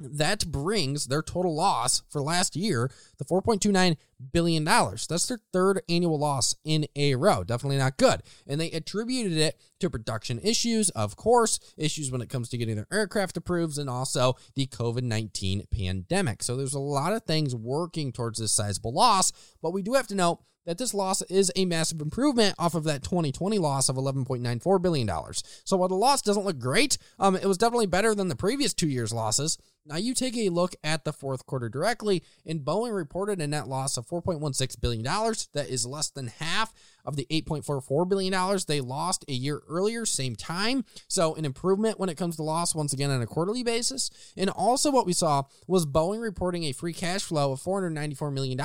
that 0.00 0.46
brings 0.46 1.06
their 1.06 1.22
total 1.22 1.54
loss 1.54 2.02
for 2.08 2.22
last 2.22 2.56
year 2.56 2.90
to 3.18 3.24
$4.29 3.24 3.96
billion. 4.32 4.64
That's 4.64 5.26
their 5.26 5.40
third 5.52 5.82
annual 5.88 6.18
loss 6.18 6.54
in 6.64 6.86
a 6.96 7.14
row. 7.14 7.44
Definitely 7.44 7.78
not 7.78 7.98
good. 7.98 8.22
And 8.46 8.60
they 8.60 8.70
attributed 8.70 9.36
it 9.36 9.60
to 9.80 9.90
production 9.90 10.40
issues, 10.42 10.90
of 10.90 11.16
course, 11.16 11.60
issues 11.76 12.10
when 12.10 12.22
it 12.22 12.30
comes 12.30 12.48
to 12.50 12.58
getting 12.58 12.76
their 12.76 12.86
aircraft 12.90 13.36
approved, 13.36 13.78
and 13.78 13.90
also 13.90 14.36
the 14.54 14.66
COVID 14.66 15.02
19 15.02 15.66
pandemic. 15.70 16.42
So 16.42 16.56
there's 16.56 16.74
a 16.74 16.78
lot 16.78 17.12
of 17.12 17.24
things 17.24 17.54
working 17.54 18.12
towards 18.12 18.38
this 18.38 18.52
sizable 18.52 18.94
loss, 18.94 19.32
but 19.62 19.72
we 19.72 19.82
do 19.82 19.94
have 19.94 20.06
to 20.08 20.14
note 20.14 20.40
that 20.66 20.78
this 20.78 20.94
loss 20.94 21.22
is 21.22 21.50
a 21.56 21.64
massive 21.64 22.00
improvement 22.00 22.54
off 22.58 22.74
of 22.74 22.84
that 22.84 23.02
2020 23.02 23.58
loss 23.58 23.88
of 23.88 23.96
$11.94 23.96 24.82
billion. 24.82 25.10
So 25.64 25.76
while 25.76 25.88
the 25.88 25.94
loss 25.94 26.22
doesn't 26.22 26.44
look 26.44 26.58
great, 26.58 26.98
um, 27.18 27.36
it 27.36 27.46
was 27.46 27.58
definitely 27.58 27.86
better 27.86 28.14
than 28.14 28.28
the 28.28 28.36
previous 28.36 28.74
two 28.74 28.88
years' 28.88 29.12
losses. 29.12 29.58
Now 29.86 29.96
you 29.96 30.14
take 30.14 30.36
a 30.36 30.50
look 30.50 30.74
at 30.84 31.04
the 31.04 31.12
fourth 31.12 31.46
quarter 31.46 31.68
directly, 31.68 32.22
and 32.44 32.60
Boeing 32.60 32.94
reported 32.94 33.40
a 33.40 33.46
net 33.46 33.66
loss 33.66 33.96
of 33.96 34.06
$4.16 34.06 34.80
billion. 34.80 35.02
That 35.02 35.68
is 35.68 35.86
less 35.86 36.10
than 36.10 36.28
half 36.28 36.72
of 37.04 37.16
the 37.16 37.26
$8.44 37.30 38.08
billion 38.08 38.58
they 38.68 38.80
lost 38.80 39.24
a 39.26 39.32
year 39.32 39.62
earlier, 39.68 40.04
same 40.04 40.36
time. 40.36 40.84
So, 41.08 41.34
an 41.34 41.44
improvement 41.44 41.98
when 41.98 42.10
it 42.10 42.18
comes 42.18 42.36
to 42.36 42.42
loss, 42.42 42.74
once 42.74 42.92
again, 42.92 43.10
on 43.10 43.22
a 43.22 43.26
quarterly 43.26 43.62
basis. 43.62 44.10
And 44.36 44.50
also, 44.50 44.90
what 44.90 45.06
we 45.06 45.12
saw 45.14 45.44
was 45.66 45.86
Boeing 45.86 46.20
reporting 46.20 46.64
a 46.64 46.72
free 46.72 46.92
cash 46.92 47.22
flow 47.22 47.52
of 47.52 47.62
$494 47.62 48.32
million 48.32 48.58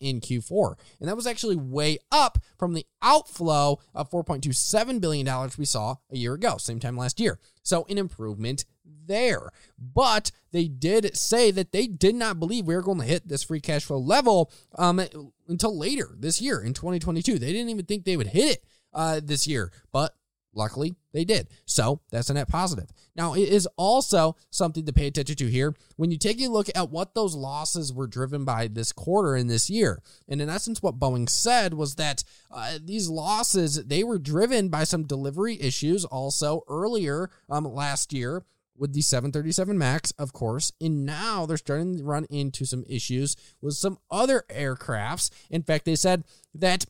in 0.00 0.20
Q4. 0.20 0.74
And 1.00 1.08
that 1.08 1.16
was 1.16 1.26
actually 1.26 1.56
way 1.56 1.98
up 2.10 2.38
from 2.58 2.72
the 2.72 2.86
outflow 3.02 3.78
of 3.94 4.10
$4.27 4.10 5.00
billion 5.00 5.50
we 5.58 5.64
saw 5.66 5.96
a 6.10 6.16
year 6.16 6.34
ago, 6.34 6.56
same 6.56 6.80
time 6.80 6.96
last 6.96 7.20
year. 7.20 7.38
So, 7.64 7.84
an 7.88 7.98
improvement 7.98 8.64
there. 9.06 9.50
But 9.78 10.30
they 10.52 10.68
did 10.68 11.16
say 11.16 11.50
that 11.50 11.72
they 11.72 11.86
did 11.86 12.14
not 12.14 12.38
believe 12.38 12.66
we 12.66 12.74
were 12.74 12.82
going 12.82 12.98
to 12.98 13.04
hit 13.04 13.28
this 13.28 13.42
free 13.42 13.60
cash 13.60 13.84
flow 13.84 13.98
level 13.98 14.52
um, 14.76 15.02
until 15.48 15.76
later 15.76 16.14
this 16.18 16.40
year 16.40 16.60
in 16.60 16.74
2022. 16.74 17.38
They 17.38 17.52
didn't 17.52 17.70
even 17.70 17.86
think 17.86 18.04
they 18.04 18.16
would 18.16 18.28
hit 18.28 18.58
it 18.58 18.64
uh, 18.92 19.20
this 19.22 19.46
year, 19.46 19.72
but 19.92 20.14
luckily 20.54 20.94
they 21.12 21.24
did. 21.24 21.48
So 21.66 22.00
that's 22.10 22.30
a 22.30 22.34
net 22.34 22.48
positive. 22.48 22.90
Now, 23.16 23.34
it 23.34 23.48
is 23.48 23.68
also 23.76 24.36
something 24.50 24.84
to 24.86 24.92
pay 24.92 25.06
attention 25.06 25.36
to 25.36 25.46
here 25.46 25.74
when 25.96 26.10
you 26.10 26.18
take 26.18 26.40
a 26.40 26.48
look 26.48 26.68
at 26.74 26.90
what 26.90 27.14
those 27.14 27.34
losses 27.34 27.92
were 27.92 28.06
driven 28.06 28.44
by 28.44 28.68
this 28.68 28.92
quarter 28.92 29.34
and 29.34 29.48
this 29.48 29.70
year. 29.70 30.02
And 30.28 30.40
in 30.40 30.48
essence, 30.48 30.82
what 30.82 30.98
Boeing 30.98 31.28
said 31.28 31.74
was 31.74 31.94
that 31.96 32.24
uh, 32.50 32.78
these 32.82 33.08
losses, 33.08 33.84
they 33.84 34.02
were 34.02 34.18
driven 34.18 34.68
by 34.68 34.84
some 34.84 35.04
delivery 35.04 35.60
issues 35.60 36.04
also 36.04 36.64
earlier 36.68 37.30
um, 37.48 37.64
last 37.64 38.12
year 38.12 38.44
with 38.76 38.92
the 38.92 39.02
737 39.02 39.78
MAX, 39.78 40.10
of 40.12 40.32
course, 40.32 40.72
and 40.80 41.06
now 41.06 41.46
they're 41.46 41.56
starting 41.56 41.98
to 41.98 42.04
run 42.04 42.24
into 42.24 42.64
some 42.64 42.84
issues 42.88 43.36
with 43.60 43.74
some 43.74 43.98
other 44.10 44.44
aircrafts. 44.48 45.30
In 45.50 45.62
fact, 45.62 45.84
they 45.84 45.94
said 45.94 46.24
that 46.54 46.84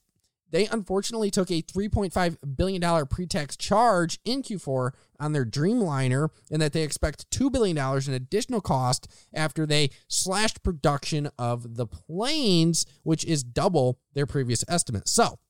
they 0.55 0.67
unfortunately 0.69 1.33
took 1.33 1.51
a 1.51 1.63
$3.5 1.63 2.57
billion 2.57 3.07
pre 3.07 3.27
tax 3.27 3.57
charge 3.57 4.21
in 4.25 4.41
Q4 4.41 4.93
on 5.19 5.33
their 5.33 5.45
Dreamliner 5.45 6.29
and 6.49 6.63
that 6.63 6.73
they 6.73 6.85
expect 6.85 7.29
$2 7.33 7.51
billion 7.51 7.77
in 7.77 8.15
additional 8.15 8.61
cost 8.61 9.09
after 9.35 9.67
they 9.67 9.91
slashed 10.07 10.63
production 10.63 11.29
of 11.41 11.75
the 11.75 11.89
planes, 11.89 12.87
which 13.03 13.25
is 13.25 13.43
double 13.43 13.99
their 14.13 14.27
previous 14.27 14.65
estimate. 14.69 15.09
So, 15.09 15.41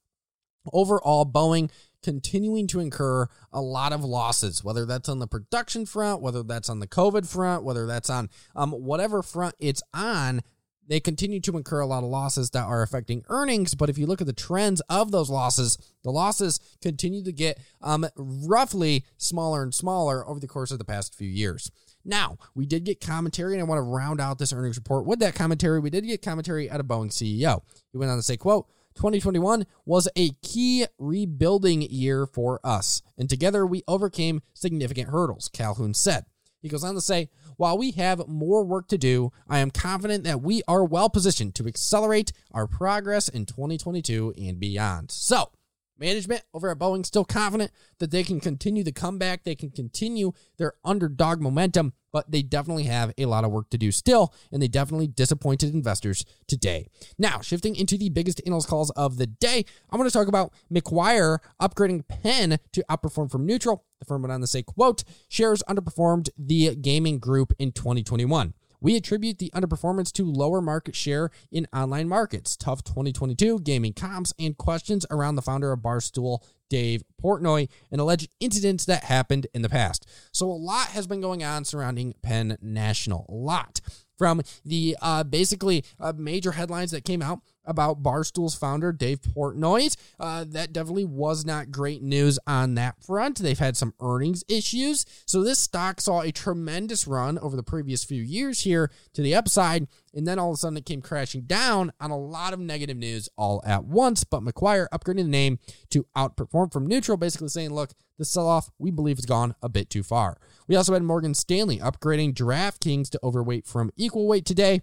overall, 0.73 1.27
Boeing 1.27 1.71
continuing 2.03 2.67
to 2.69 2.81
incur 2.81 3.27
a 3.53 3.61
lot 3.61 3.93
of 3.93 4.03
losses, 4.03 4.65
whether 4.65 4.87
that's 4.87 5.11
on 5.11 5.19
the 5.19 5.27
production 5.27 5.85
front, 5.85 6.23
whether 6.23 6.43
that's 6.43 6.71
on 6.71 6.79
the 6.79 6.89
COVID 6.89 7.29
front, 7.29 7.63
whether 7.63 7.87
that's 7.87 8.09
on 8.09 8.31
um, 8.57 8.73
whatever 8.73 9.23
front 9.23 9.55
it's 9.59 9.83
on. 9.93 10.41
They 10.87 11.01
continue 11.01 11.41
to 11.41 11.57
incur 11.57 11.81
a 11.81 11.87
lot 11.87 12.05
of 12.05 12.11
losses 12.11 12.51
that 12.51 12.65
are 12.65 12.83
affecting 12.83 13.25
earnings. 13.29 13.75
But 13.75 13.89
if 13.89 13.99
you 13.99 14.07
look 14.07 14.21
at 14.21 14.27
the 14.27 14.33
trends 14.33 14.81
of 14.89 15.11
those 15.11 15.31
losses, 15.31 15.79
the 16.03 16.11
losses 16.11 16.61
continue 16.83 17.25
to 17.25 17.33
get 17.33 17.59
um, 17.81 18.07
roughly 18.17 19.05
smaller 19.17 19.63
and 19.63 19.75
smaller 19.75 20.29
over 20.29 20.41
the 20.41 20.49
course 20.49 20.71
of 20.71 20.79
the 20.79 20.85
past 20.85 21.15
few 21.15 21.29
years. 21.29 21.71
Now, 22.05 22.37
we 22.55 22.67
did 22.67 22.85
get 22.85 23.01
commentary, 23.01 23.55
and 23.55 23.63
I 23.63 23.65
want 23.65 23.79
to 23.79 23.83
round 23.83 24.21
out 24.21 24.39
this 24.39 24.53
earnings 24.53 24.77
report 24.77 25.07
with 25.07 25.21
that 25.21 25.35
commentary. 25.35 25.81
We 25.81 25.91
did 25.91 26.05
get 26.05 26.21
commentary 26.21 26.71
out 26.71 26.81
of 26.81 26.87
Boeing 26.87 27.11
CEO. 27.11 27.63
He 27.93 27.99
went 27.99 28.11
on 28.11 28.19
to 28.19 28.23
say, 28.23 28.37
quote, 28.37 28.69
2021 28.97 29.67
was 29.87 30.09
a 30.17 30.31
key 30.43 30.87
rebuilding 30.99 31.83
year 31.83 32.27
for 32.27 32.61
us, 32.63 33.03
and 33.19 33.29
together 33.29 33.67
we 33.67 33.83
overcame 33.89 34.43
significant 34.53 35.09
hurdles, 35.09 35.49
Calhoun 35.53 35.95
said. 35.95 36.25
He 36.61 36.69
goes 36.69 36.85
on 36.85 36.95
to 36.95 37.01
say, 37.01 37.29
while 37.57 37.79
we 37.79 37.93
have 37.93 38.27
more 38.29 38.65
work 38.65 38.89
to 38.89 38.99
do, 38.99 39.33
I 39.49 39.59
am 39.59 39.71
confident 39.71 40.25
that 40.25 40.43
we 40.43 40.63
are 40.69 40.85
well 40.85 41.09
positioned 41.09 41.55
to 41.57 41.67
accelerate 41.67 42.33
our 42.53 42.67
progress 42.67 43.29
in 43.29 43.47
2022 43.47 44.35
and 44.37 44.59
beyond. 44.59 45.11
So, 45.11 45.51
Management 45.99 46.43
over 46.53 46.71
at 46.71 46.79
Boeing 46.79 47.07
still 47.07 47.25
confident 47.25 47.71
that 47.99 48.11
they 48.11 48.25
can 48.25 48.41
continue 48.41 48.83
the 48.83 48.93
comeback, 48.93 49.45
they 49.45 49.55
can 49.55 49.71
continue 49.71 50.33
their 50.57 50.75
underdog 50.85 51.41
momentum, 51.41 51.93
but 52.13 52.31
they 52.31 52.43
definitely 52.43 52.85
have 52.85 53.13
a 53.17 53.27
lot 53.27 53.45
of 53.45 53.51
work 53.51 53.71
to 53.71 53.79
do 53.79 53.93
still, 53.93 54.35
and 54.53 54.61
they 54.61 54.69
definitely 54.69 55.07
disappointed 55.07 55.73
investors 55.73 56.25
today. 56.49 56.89
Now, 57.19 57.41
shifting 57.41 57.77
into 57.77 57.97
the 57.97 58.09
biggest 58.09 58.41
analyst 58.45 58.69
calls 58.69 58.91
of 58.91 59.19
the 59.19 59.27
day, 59.27 59.65
I'm 59.91 59.99
going 59.99 60.09
to 60.09 60.13
talk 60.13 60.29
about 60.29 60.53
Macquarie 60.69 61.39
upgrading 61.61 62.09
Penn 62.09 62.59
to 62.73 62.85
outperform 62.91 63.31
from 63.31 63.47
neutral. 63.47 63.85
The 64.01 64.05
firm 64.05 64.23
went 64.23 64.33
on 64.33 64.41
to 64.41 64.47
say, 64.47 64.63
quote, 64.63 65.05
shares 65.29 65.63
underperformed 65.69 66.29
the 66.37 66.75
gaming 66.77 67.19
group 67.19 67.53
in 67.59 67.73
2021. 67.73 68.55
We 68.85 68.97
attribute 68.97 69.39
the 69.39 69.51
underperformance 69.55 70.13
to 70.13 70.31
lower 70.31 70.61
market 70.61 70.95
share 70.95 71.31
in 71.51 71.67
online 71.73 72.07
markets, 72.07 72.55
tough 72.55 72.85
2022 72.85 73.61
gaming 73.61 73.95
comps, 73.95 74.35
and 74.39 74.59
questions 74.59 75.07
around 75.11 75.37
the 75.37 75.43
founder 75.43 75.73
of 75.73 75.81
Barstool, 75.81 76.45
Dave 76.69 77.03
Portnoy, 77.19 77.71
and 77.91 77.99
alleged 77.99 78.29
incidents 78.41 78.85
that 78.85 79.05
happened 79.05 79.47
in 79.55 79.63
the 79.63 79.71
past. 79.71 80.07
So 80.33 80.51
a 80.51 80.53
lot 80.53 80.89
has 80.89 81.07
been 81.07 81.23
going 81.23 81.43
on 81.43 81.65
surrounding 81.65 82.13
Penn 82.21 82.59
National. 82.61 83.25
A 83.31 83.33
lot 83.33 83.81
from 84.17 84.43
the 84.65 84.97
uh, 85.03 85.25
basically 85.25 85.85
uh, 86.01 86.13
major 86.17 86.53
headlines 86.53 86.91
that 86.91 87.05
came 87.05 87.23
out 87.23 87.41
about 87.65 88.03
Barstool's 88.03 88.55
founder, 88.55 88.93
Dave 88.93 89.21
Portnoy. 89.21 89.97
Uh, 90.21 90.45
that 90.49 90.73
definitely 90.73 91.05
was 91.05 91.45
not 91.45 91.71
great 91.71 92.03
news 92.03 92.39
on 92.47 92.75
that 92.75 93.03
front. 93.03 93.39
They've 93.39 93.59
had 93.59 93.77
some 93.77 93.95
earnings 94.01 94.45
issues. 94.49 95.05
So 95.27 95.43
this 95.43 95.59
stock 95.59 96.01
saw 96.01 96.21
a 96.21 96.33
tremendous 96.33 97.07
run 97.07 97.39
over 97.39 97.57
the 97.57 97.63
previous 97.63 98.05
few 98.05 98.23
years 98.23 98.61
here 98.61 98.91
to 99.15 99.23
the 99.23 99.35
upside. 99.35 99.89
And 100.13 100.27
then 100.27 100.39
all 100.39 100.51
of 100.51 100.55
a 100.55 100.57
sudden 100.59 100.77
it 100.77 100.87
came 100.87 101.03
crashing 101.03 101.43
down 101.43 101.93
on 102.01 102.11
a 102.11 102.19
lot 102.19 102.53
of 102.53 102.61
negative 102.61 102.97
news 102.97 103.29
all 103.37 103.63
at 103.67 103.85
once. 103.85 104.25
But 104.25 104.43
Macquarie 104.43 104.87
upgrading 104.93 105.17
the 105.17 105.25
name 105.25 105.59
to 105.91 106.07
outperform 106.17 106.73
from 106.73 106.87
neutral, 106.87 107.17
basically 107.17 107.49
saying, 107.49 107.73
look, 107.73 107.93
the 108.19 108.25
sell 108.25 108.47
off 108.47 108.71
we 108.79 108.91
believe 108.91 109.17
has 109.17 109.27
gone 109.27 109.55
a 109.63 109.69
bit 109.69 109.91
too 109.91 110.03
far. 110.03 110.37
We 110.67 110.77
also 110.77 110.95
had 110.95 111.03
Morgan 111.03 111.35
Stanley 111.35 111.79
upgrading 111.79 112.35
DraftKings 112.35 113.11
to 113.11 113.21
overweight 113.23 113.67
from 113.67 113.91
equal 113.97 114.27
weight 114.27 114.45
today. 114.45 114.83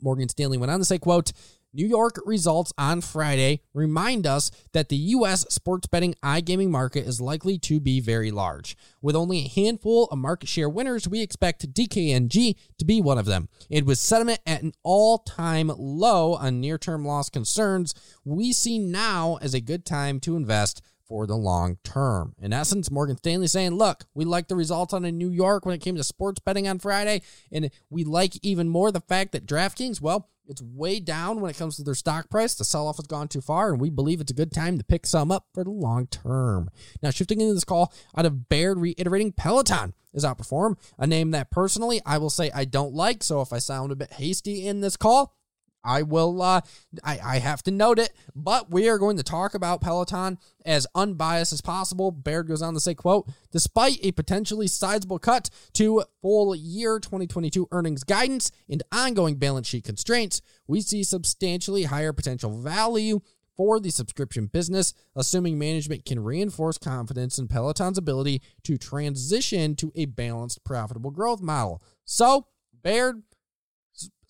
Morgan 0.00 0.28
Stanley 0.28 0.58
went 0.58 0.70
on 0.70 0.78
to 0.78 0.84
say, 0.84 0.98
quote, 0.98 1.32
New 1.74 1.86
York 1.86 2.20
results 2.26 2.70
on 2.76 3.00
Friday 3.00 3.62
remind 3.72 4.26
us 4.26 4.50
that 4.72 4.90
the 4.90 4.96
U.S. 4.96 5.46
sports 5.48 5.86
betting 5.86 6.14
iGaming 6.22 6.68
market 6.68 7.06
is 7.06 7.18
likely 7.18 7.58
to 7.60 7.80
be 7.80 7.98
very 7.98 8.30
large. 8.30 8.76
With 9.00 9.16
only 9.16 9.38
a 9.38 9.48
handful 9.48 10.04
of 10.10 10.18
market 10.18 10.50
share 10.50 10.68
winners, 10.68 11.08
we 11.08 11.22
expect 11.22 11.72
DKNG 11.72 12.56
to 12.76 12.84
be 12.84 13.00
one 13.00 13.16
of 13.16 13.24
them. 13.24 13.48
And 13.70 13.86
with 13.86 13.98
sentiment 13.98 14.40
at 14.46 14.62
an 14.62 14.72
all 14.82 15.18
time 15.18 15.72
low 15.74 16.34
on 16.34 16.60
near 16.60 16.76
term 16.76 17.06
loss 17.06 17.30
concerns, 17.30 17.94
we 18.22 18.52
see 18.52 18.78
now 18.78 19.38
as 19.40 19.54
a 19.54 19.60
good 19.60 19.86
time 19.86 20.20
to 20.20 20.36
invest 20.36 20.82
for 21.06 21.26
the 21.26 21.36
long 21.36 21.78
term. 21.84 22.34
In 22.40 22.52
essence, 22.52 22.90
Morgan 22.90 23.16
Stanley 23.16 23.46
saying, 23.46 23.72
look, 23.72 24.04
we 24.14 24.24
like 24.24 24.48
the 24.48 24.56
results 24.56 24.92
on 24.92 25.04
in 25.04 25.18
New 25.18 25.30
York 25.30 25.66
when 25.66 25.74
it 25.74 25.80
came 25.80 25.96
to 25.96 26.04
sports 26.04 26.40
betting 26.44 26.68
on 26.68 26.78
Friday, 26.78 27.22
and 27.50 27.70
we 27.90 28.04
like 28.04 28.34
even 28.42 28.68
more 28.68 28.90
the 28.90 29.00
fact 29.00 29.32
that 29.32 29.46
DraftKings, 29.46 30.00
well, 30.00 30.28
it's 30.48 30.60
way 30.60 30.98
down 30.98 31.40
when 31.40 31.50
it 31.50 31.56
comes 31.56 31.76
to 31.76 31.84
their 31.84 31.94
stock 31.94 32.28
price. 32.28 32.54
The 32.54 32.64
sell 32.64 32.88
off 32.88 32.96
has 32.96 33.06
gone 33.06 33.28
too 33.28 33.40
far, 33.40 33.70
and 33.70 33.80
we 33.80 33.90
believe 33.90 34.20
it's 34.20 34.32
a 34.32 34.34
good 34.34 34.52
time 34.52 34.76
to 34.76 34.84
pick 34.84 35.06
some 35.06 35.30
up 35.30 35.46
for 35.54 35.62
the 35.62 35.70
long 35.70 36.06
term. 36.08 36.68
Now, 37.02 37.10
shifting 37.10 37.40
into 37.40 37.54
this 37.54 37.64
call 37.64 37.92
out 38.16 38.26
of 38.26 38.48
Baird, 38.48 38.78
reiterating 38.78 39.32
Peloton 39.32 39.94
is 40.12 40.24
outperform, 40.24 40.76
a 40.98 41.06
name 41.06 41.30
that 41.30 41.50
personally 41.50 42.00
I 42.04 42.18
will 42.18 42.30
say 42.30 42.50
I 42.54 42.64
don't 42.64 42.92
like. 42.92 43.22
So 43.22 43.40
if 43.40 43.52
I 43.52 43.58
sound 43.58 43.92
a 43.92 43.96
bit 43.96 44.14
hasty 44.14 44.66
in 44.66 44.80
this 44.80 44.96
call, 44.96 45.34
I 45.84 46.02
will, 46.02 46.40
uh, 46.40 46.60
I, 47.02 47.18
I 47.22 47.38
have 47.38 47.62
to 47.64 47.70
note 47.70 47.98
it, 47.98 48.12
but 48.34 48.70
we 48.70 48.88
are 48.88 48.98
going 48.98 49.16
to 49.16 49.22
talk 49.22 49.54
about 49.54 49.80
Peloton 49.80 50.38
as 50.64 50.86
unbiased 50.94 51.52
as 51.52 51.60
possible. 51.60 52.10
Baird 52.10 52.48
goes 52.48 52.62
on 52.62 52.74
to 52.74 52.80
say, 52.80 52.94
quote, 52.94 53.28
despite 53.50 53.98
a 54.02 54.12
potentially 54.12 54.68
sizable 54.68 55.18
cut 55.18 55.50
to 55.74 56.04
full 56.20 56.54
year 56.54 56.98
2022 56.98 57.68
earnings 57.72 58.04
guidance 58.04 58.52
and 58.68 58.82
ongoing 58.92 59.36
balance 59.36 59.66
sheet 59.66 59.84
constraints, 59.84 60.40
we 60.66 60.80
see 60.80 61.02
substantially 61.02 61.84
higher 61.84 62.12
potential 62.12 62.60
value 62.60 63.20
for 63.56 63.78
the 63.78 63.90
subscription 63.90 64.46
business, 64.46 64.94
assuming 65.14 65.58
management 65.58 66.04
can 66.04 66.20
reinforce 66.20 66.78
confidence 66.78 67.38
in 67.38 67.48
Peloton's 67.48 67.98
ability 67.98 68.40
to 68.64 68.78
transition 68.78 69.74
to 69.76 69.92
a 69.94 70.06
balanced, 70.06 70.64
profitable 70.64 71.10
growth 71.10 71.40
model. 71.40 71.82
So, 72.04 72.46
Baird 72.82 73.22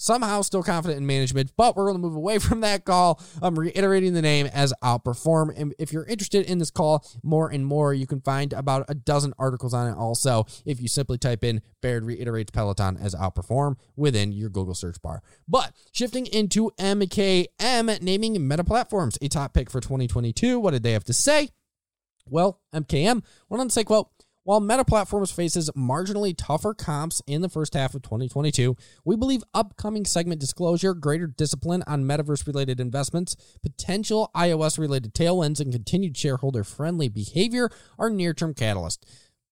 somehow 0.03 0.43
still 0.43 0.63
confident 0.63 0.99
in 0.99 1.07
management, 1.07 1.53
but 1.57 1.77
we're 1.77 1.85
going 1.85 1.95
to 1.95 2.01
move 2.01 2.17
away 2.17 2.39
from 2.41 2.61
that 2.61 2.85
call. 2.85 3.21
I'm 3.41 3.59
reiterating 3.59 4.15
the 4.15 4.23
name 4.23 4.47
as 4.47 4.75
Outperform. 4.83 5.57
And 5.57 5.75
if 5.79 5.93
you're 5.93 6.05
interested 6.05 6.47
in 6.47 6.59
this 6.59 6.71
call 6.71 7.07
more 7.23 7.49
and 7.49 7.65
more, 7.65 7.95
you 7.95 8.07
can 8.07 8.21
find 8.21 8.53
about 8.53 8.85
a 8.89 8.95
dozen 8.95 9.33
articles 9.39 9.73
on 9.73 9.89
it 9.89 9.97
also 9.97 10.45
if 10.65 10.81
you 10.81 10.89
simply 10.89 11.19
type 11.19 11.45
in 11.45 11.63
Baird 11.81 12.05
reiterates 12.05 12.51
Peloton 12.51 12.97
as 12.97 13.15
Outperform 13.15 13.77
within 13.97 14.33
your 14.33 14.51
Google 14.51 14.75
search 14.75 15.01
bar. 15.01 15.23
But 15.47 15.75
shifting 15.93 16.27
into 16.27 16.71
MKM, 16.79 18.03
naming 18.03 18.49
Meta 18.49 18.65
Platforms 18.65 19.19
a 19.23 19.29
top 19.29 19.55
pick 19.55 19.71
for 19.71 19.81
2022. 19.81 20.59
What 20.59 20.73
did 20.73 20.83
they 20.83 20.93
have 20.93 21.05
to 21.05 21.13
say? 21.13 21.51
Well, 22.27 22.61
MKM 22.75 23.25
went 23.49 23.61
on 23.61 23.69
to 23.69 23.73
say, 23.73 23.85
quote, 23.85 24.09
while 24.45 24.61
Meta 24.61 24.85
Platforms 24.85 25.31
faces 25.31 25.71
marginally 25.77 26.35
tougher 26.37 26.75
comps 26.75 27.23
in 27.27 27.43
the 27.43 27.49
first 27.49 27.75
half 27.75 27.95
of 27.95 28.03
2022, 28.03 28.77
we 29.05 29.17
believe 29.17 29.45
upcoming 29.55 30.05
segment 30.05 30.41
disclosure, 30.41 30.95
greater 30.95 31.29
discipline 31.29 31.85
on 31.87 32.05
metaverse 32.05 32.47
related 32.47 32.81
investments, 32.81 33.37
potential 33.63 34.31
iOS 34.35 34.79
related 34.79 35.15
tailwinds, 35.15 35.61
and 35.61 35.73
continued 35.73 36.17
shareholder 36.17 36.65
friendly 36.65 37.09
behavior 37.09 37.71
are 37.99 38.11
near 38.11 38.35
term 38.35 38.53
catalysts. 38.53 39.05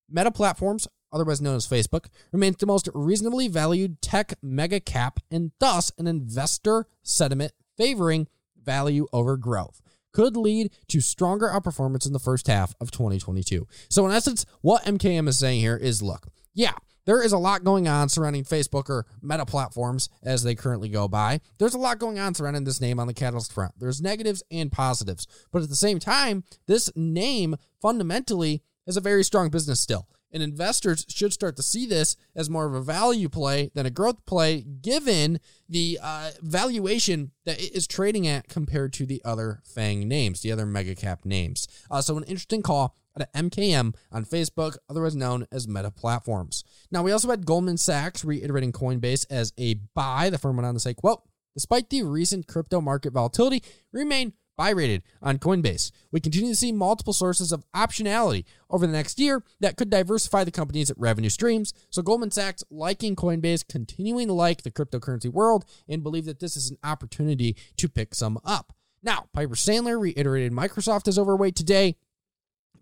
Meta 0.08 0.32
Platforms, 0.32 0.88
otherwise 1.12 1.40
known 1.40 1.54
as 1.54 1.68
Facebook, 1.68 2.06
remains 2.32 2.56
the 2.56 2.66
most 2.66 2.88
reasonably 2.92 3.46
valued 3.46 4.02
tech 4.02 4.34
mega 4.42 4.80
cap 4.80 5.20
and 5.30 5.52
thus 5.60 5.92
an 5.98 6.08
investor 6.08 6.86
sentiment 7.02 7.52
favoring 7.76 8.26
value 8.60 9.06
over 9.12 9.36
growth 9.36 9.80
could 10.12 10.36
lead 10.36 10.72
to 10.88 11.00
stronger 11.00 11.48
outperformance 11.48 12.06
in 12.06 12.12
the 12.12 12.18
first 12.18 12.46
half 12.46 12.74
of 12.80 12.90
2022. 12.90 13.66
So, 13.88 14.06
in 14.06 14.12
essence, 14.12 14.46
what 14.60 14.84
MKM 14.84 15.28
is 15.28 15.38
saying 15.38 15.60
here 15.60 15.76
is 15.76 16.02
look, 16.02 16.28
yeah, 16.54 16.72
there 17.06 17.22
is 17.22 17.32
a 17.32 17.38
lot 17.38 17.64
going 17.64 17.88
on 17.88 18.08
surrounding 18.08 18.44
Facebook 18.44 18.88
or 18.88 19.06
meta 19.22 19.46
platforms 19.46 20.08
as 20.22 20.42
they 20.42 20.54
currently 20.54 20.88
go 20.88 21.08
by. 21.08 21.40
There's 21.58 21.74
a 21.74 21.78
lot 21.78 21.98
going 21.98 22.18
on 22.18 22.34
surrounding 22.34 22.64
this 22.64 22.80
name 22.80 23.00
on 23.00 23.06
the 23.06 23.14
catalyst 23.14 23.52
front. 23.52 23.72
There's 23.78 24.00
negatives 24.00 24.42
and 24.50 24.70
positives. 24.70 25.26
But 25.50 25.62
at 25.62 25.68
the 25.68 25.76
same 25.76 25.98
time, 25.98 26.44
this 26.66 26.90
name 26.94 27.56
fundamentally 27.80 28.62
is 28.86 28.96
a 28.96 29.00
very 29.00 29.24
strong 29.24 29.50
business 29.50 29.80
still. 29.80 30.06
And 30.32 30.42
investors 30.42 31.04
should 31.08 31.32
start 31.32 31.56
to 31.56 31.62
see 31.62 31.86
this 31.86 32.16
as 32.36 32.48
more 32.48 32.66
of 32.66 32.74
a 32.74 32.80
value 32.80 33.28
play 33.28 33.70
than 33.74 33.86
a 33.86 33.90
growth 33.90 34.24
play, 34.26 34.60
given 34.60 35.40
the 35.68 35.98
uh, 36.02 36.30
valuation 36.40 37.32
that 37.44 37.60
it 37.60 37.74
is 37.74 37.86
trading 37.86 38.26
at 38.26 38.48
compared 38.48 38.92
to 38.94 39.06
the 39.06 39.20
other 39.24 39.60
FANG 39.64 40.06
names, 40.06 40.42
the 40.42 40.52
other 40.52 40.66
mega 40.66 40.94
cap 40.94 41.24
names. 41.24 41.66
Uh, 41.90 42.00
so, 42.00 42.16
an 42.16 42.24
interesting 42.24 42.62
call 42.62 42.96
at 43.16 43.32
MKM 43.34 43.94
on 44.12 44.24
Facebook, 44.24 44.76
otherwise 44.88 45.16
known 45.16 45.46
as 45.50 45.66
Meta 45.66 45.90
Platforms. 45.90 46.64
Now, 46.90 47.02
we 47.02 47.12
also 47.12 47.28
had 47.28 47.46
Goldman 47.46 47.76
Sachs 47.76 48.24
reiterating 48.24 48.72
Coinbase 48.72 49.26
as 49.30 49.52
a 49.58 49.74
buy. 49.94 50.30
The 50.30 50.38
firm 50.38 50.56
went 50.56 50.66
on 50.66 50.74
to 50.74 50.80
say, 50.80 50.94
quote, 50.94 51.22
Despite 51.54 51.90
the 51.90 52.04
recent 52.04 52.46
crypto 52.46 52.80
market 52.80 53.12
volatility, 53.12 53.62
remain 53.92 54.34
buy 54.60 54.68
rated 54.68 55.02
on 55.22 55.38
Coinbase. 55.38 55.90
We 56.12 56.20
continue 56.20 56.50
to 56.50 56.54
see 56.54 56.70
multiple 56.70 57.14
sources 57.14 57.50
of 57.50 57.64
optionality 57.74 58.44
over 58.68 58.86
the 58.86 58.92
next 58.92 59.18
year 59.18 59.42
that 59.60 59.78
could 59.78 59.88
diversify 59.88 60.44
the 60.44 60.50
company's 60.50 60.92
revenue 60.98 61.30
streams. 61.30 61.72
So 61.88 62.02
Goldman 62.02 62.30
Sachs 62.30 62.62
liking 62.70 63.16
Coinbase, 63.16 63.66
continuing 63.66 64.26
to 64.26 64.34
like 64.34 64.62
the 64.62 64.70
cryptocurrency 64.70 65.32
world, 65.32 65.64
and 65.88 66.02
believe 66.02 66.26
that 66.26 66.40
this 66.40 66.58
is 66.58 66.70
an 66.70 66.76
opportunity 66.84 67.56
to 67.78 67.88
pick 67.88 68.14
some 68.14 68.38
up. 68.44 68.74
Now, 69.02 69.28
Piper 69.32 69.54
Sandler 69.54 69.98
reiterated 69.98 70.52
Microsoft 70.52 71.08
is 71.08 71.18
overweight 71.18 71.56
today. 71.56 71.96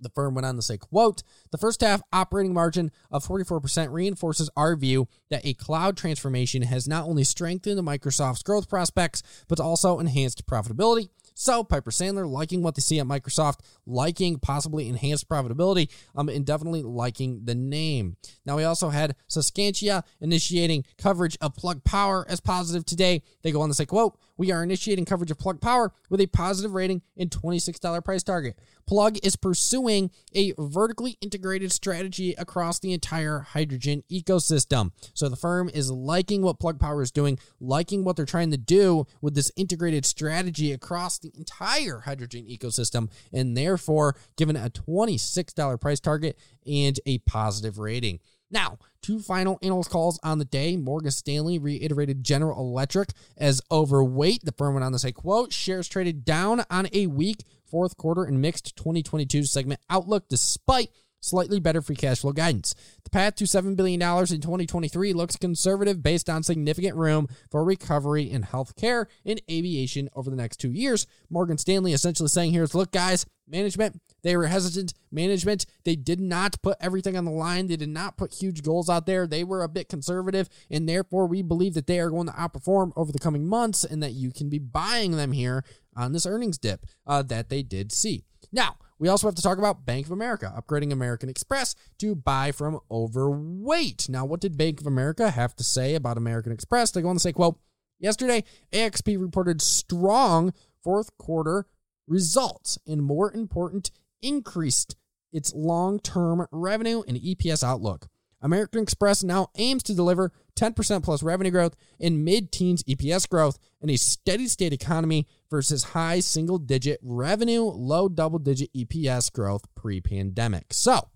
The 0.00 0.10
firm 0.10 0.34
went 0.34 0.46
on 0.46 0.56
to 0.56 0.62
say, 0.62 0.78
quote, 0.78 1.22
the 1.50 1.58
first 1.58 1.80
half 1.80 2.02
operating 2.12 2.54
margin 2.54 2.90
of 3.10 3.26
44% 3.26 3.92
reinforces 3.92 4.50
our 4.56 4.76
view 4.76 5.08
that 5.30 5.44
a 5.44 5.54
cloud 5.54 5.96
transformation 5.96 6.62
has 6.62 6.88
not 6.88 7.04
only 7.04 7.24
strengthened 7.24 7.80
Microsoft's 7.80 8.42
growth 8.42 8.68
prospects, 8.68 9.22
but 9.48 9.60
also 9.60 9.98
enhanced 9.98 10.46
profitability. 10.46 11.08
So 11.40 11.62
Piper 11.62 11.92
Sandler 11.92 12.28
liking 12.28 12.64
what 12.64 12.74
they 12.74 12.80
see 12.80 12.98
at 12.98 13.06
Microsoft, 13.06 13.60
liking 13.86 14.40
possibly 14.40 14.88
enhanced 14.88 15.28
profitability, 15.28 15.88
um, 16.16 16.28
and 16.28 16.44
definitely 16.44 16.82
liking 16.82 17.42
the 17.44 17.54
name. 17.54 18.16
Now 18.44 18.56
we 18.56 18.64
also 18.64 18.88
had 18.88 19.14
Susquehanna 19.28 20.02
initiating 20.20 20.84
coverage 20.98 21.38
of 21.40 21.54
Plug 21.54 21.84
Power 21.84 22.26
as 22.28 22.40
positive 22.40 22.84
today. 22.84 23.22
They 23.42 23.52
go 23.52 23.60
on 23.60 23.68
to 23.68 23.74
say, 23.74 23.86
quote, 23.86 24.18
we 24.38 24.50
are 24.52 24.62
initiating 24.62 25.04
coverage 25.04 25.30
of 25.30 25.38
Plug 25.38 25.60
Power 25.60 25.92
with 26.08 26.20
a 26.20 26.26
positive 26.26 26.72
rating 26.72 27.02
and 27.16 27.30
$26 27.30 28.04
price 28.04 28.22
target. 28.22 28.58
Plug 28.86 29.18
is 29.22 29.36
pursuing 29.36 30.10
a 30.32 30.54
vertically 30.56 31.18
integrated 31.20 31.72
strategy 31.72 32.34
across 32.38 32.78
the 32.78 32.92
entire 32.92 33.40
hydrogen 33.40 34.02
ecosystem. 34.10 34.92
So 35.12 35.28
the 35.28 35.36
firm 35.36 35.68
is 35.68 35.90
liking 35.90 36.40
what 36.40 36.58
Plug 36.58 36.78
Power 36.78 37.02
is 37.02 37.10
doing, 37.10 37.38
liking 37.60 38.04
what 38.04 38.16
they're 38.16 38.24
trying 38.24 38.50
to 38.52 38.56
do 38.56 39.06
with 39.20 39.34
this 39.34 39.52
integrated 39.56 40.06
strategy 40.06 40.72
across 40.72 41.18
the 41.18 41.32
entire 41.36 42.00
hydrogen 42.00 42.46
ecosystem, 42.46 43.10
and 43.32 43.56
therefore 43.56 44.16
given 44.36 44.56
a 44.56 44.70
$26 44.70 45.80
price 45.80 46.00
target 46.00 46.38
and 46.66 47.00
a 47.04 47.18
positive 47.18 47.78
rating. 47.78 48.20
Now, 48.50 48.78
two 49.02 49.20
final 49.20 49.58
analyst 49.62 49.90
calls 49.90 50.18
on 50.22 50.38
the 50.38 50.44
day. 50.44 50.76
Morgan 50.76 51.10
Stanley 51.10 51.58
reiterated 51.58 52.24
General 52.24 52.58
Electric 52.58 53.10
as 53.36 53.60
overweight. 53.70 54.44
The 54.44 54.52
firm 54.52 54.74
went 54.74 54.84
on 54.84 54.92
to 54.92 54.98
say, 54.98 55.12
quote, 55.12 55.52
shares 55.52 55.88
traded 55.88 56.24
down 56.24 56.64
on 56.70 56.88
a 56.92 57.06
weak 57.06 57.44
fourth 57.66 57.96
quarter 57.96 58.24
and 58.24 58.40
mixed 58.40 58.76
2022 58.76 59.44
segment 59.44 59.80
outlook 59.90 60.28
despite 60.28 60.90
slightly 61.20 61.60
better 61.60 61.82
free 61.82 61.96
cash 61.96 62.20
flow 62.20 62.32
guidance. 62.32 62.74
The 63.04 63.10
path 63.10 63.34
to 63.36 63.44
$7 63.44 63.76
billion 63.76 64.00
in 64.00 64.40
2023 64.40 65.12
looks 65.12 65.36
conservative 65.36 66.02
based 66.02 66.30
on 66.30 66.42
significant 66.42 66.96
room 66.96 67.28
for 67.50 67.64
recovery 67.64 68.30
in 68.30 68.42
healthcare 68.42 69.06
and 69.24 69.40
aviation 69.50 70.08
over 70.14 70.30
the 70.30 70.36
next 70.36 70.58
two 70.58 70.70
years. 70.70 71.06
Morgan 71.28 71.58
Stanley 71.58 71.92
essentially 71.92 72.28
saying 72.28 72.52
here 72.52 72.62
is 72.62 72.74
look, 72.74 72.92
guys, 72.92 73.26
management, 73.48 74.00
they 74.28 74.36
were 74.36 74.46
hesitant. 74.46 74.92
Management, 75.10 75.64
they 75.84 75.96
did 75.96 76.20
not 76.20 76.60
put 76.60 76.76
everything 76.82 77.16
on 77.16 77.24
the 77.24 77.30
line. 77.30 77.66
They 77.66 77.76
did 77.76 77.88
not 77.88 78.18
put 78.18 78.34
huge 78.34 78.62
goals 78.62 78.90
out 78.90 79.06
there. 79.06 79.26
They 79.26 79.42
were 79.42 79.62
a 79.62 79.68
bit 79.68 79.88
conservative, 79.88 80.50
and 80.70 80.86
therefore 80.86 81.26
we 81.26 81.40
believe 81.40 81.72
that 81.72 81.86
they 81.86 81.98
are 81.98 82.10
going 82.10 82.26
to 82.26 82.34
outperform 82.34 82.92
over 82.94 83.10
the 83.10 83.18
coming 83.18 83.48
months 83.48 83.84
and 83.84 84.02
that 84.02 84.12
you 84.12 84.30
can 84.30 84.50
be 84.50 84.58
buying 84.58 85.12
them 85.12 85.32
here 85.32 85.64
on 85.96 86.12
this 86.12 86.26
earnings 86.26 86.58
dip 86.58 86.84
uh, 87.06 87.22
that 87.22 87.48
they 87.48 87.62
did 87.62 87.90
see. 87.90 88.22
Now, 88.52 88.76
we 88.98 89.08
also 89.08 89.26
have 89.26 89.34
to 89.36 89.42
talk 89.42 89.56
about 89.56 89.86
Bank 89.86 90.04
of 90.04 90.12
America 90.12 90.52
upgrading 90.54 90.92
American 90.92 91.30
Express 91.30 91.74
to 91.98 92.14
buy 92.14 92.52
from 92.52 92.80
overweight. 92.90 94.10
Now, 94.10 94.26
what 94.26 94.40
did 94.40 94.58
Bank 94.58 94.78
of 94.78 94.86
America 94.86 95.30
have 95.30 95.56
to 95.56 95.64
say 95.64 95.94
about 95.94 96.18
American 96.18 96.52
Express? 96.52 96.90
They 96.90 97.00
go 97.00 97.08
on 97.08 97.16
to 97.16 97.20
say, 97.20 97.32
quote, 97.32 97.58
yesterday, 97.98 98.44
AXP 98.74 99.18
reported 99.18 99.62
strong 99.62 100.52
fourth 100.84 101.16
quarter 101.16 101.64
results 102.08 102.78
and 102.86 103.02
more 103.02 103.32
important, 103.32 103.90
increased 104.22 104.96
its 105.32 105.52
long 105.54 106.00
term 106.00 106.46
revenue 106.50 107.02
and 107.06 107.16
EPS 107.16 107.62
outlook. 107.62 108.08
American 108.40 108.82
Express 108.82 109.24
now 109.24 109.48
aims 109.56 109.82
to 109.82 109.94
deliver 109.94 110.32
10% 110.54 111.02
plus 111.02 111.22
revenue 111.22 111.50
growth 111.50 111.74
and 112.00 112.24
mid 112.24 112.52
teens 112.52 112.84
EPS 112.84 113.28
growth 113.28 113.58
in 113.80 113.90
a 113.90 113.96
steady 113.96 114.46
state 114.46 114.72
economy 114.72 115.26
versus 115.50 115.84
high 115.84 116.20
single 116.20 116.58
digit 116.58 117.00
revenue, 117.02 117.62
low 117.62 118.08
double 118.08 118.38
digit 118.38 118.72
EPS 118.74 119.32
growth 119.32 119.62
pre 119.74 120.00
pandemic. 120.00 120.72
So, 120.72 121.08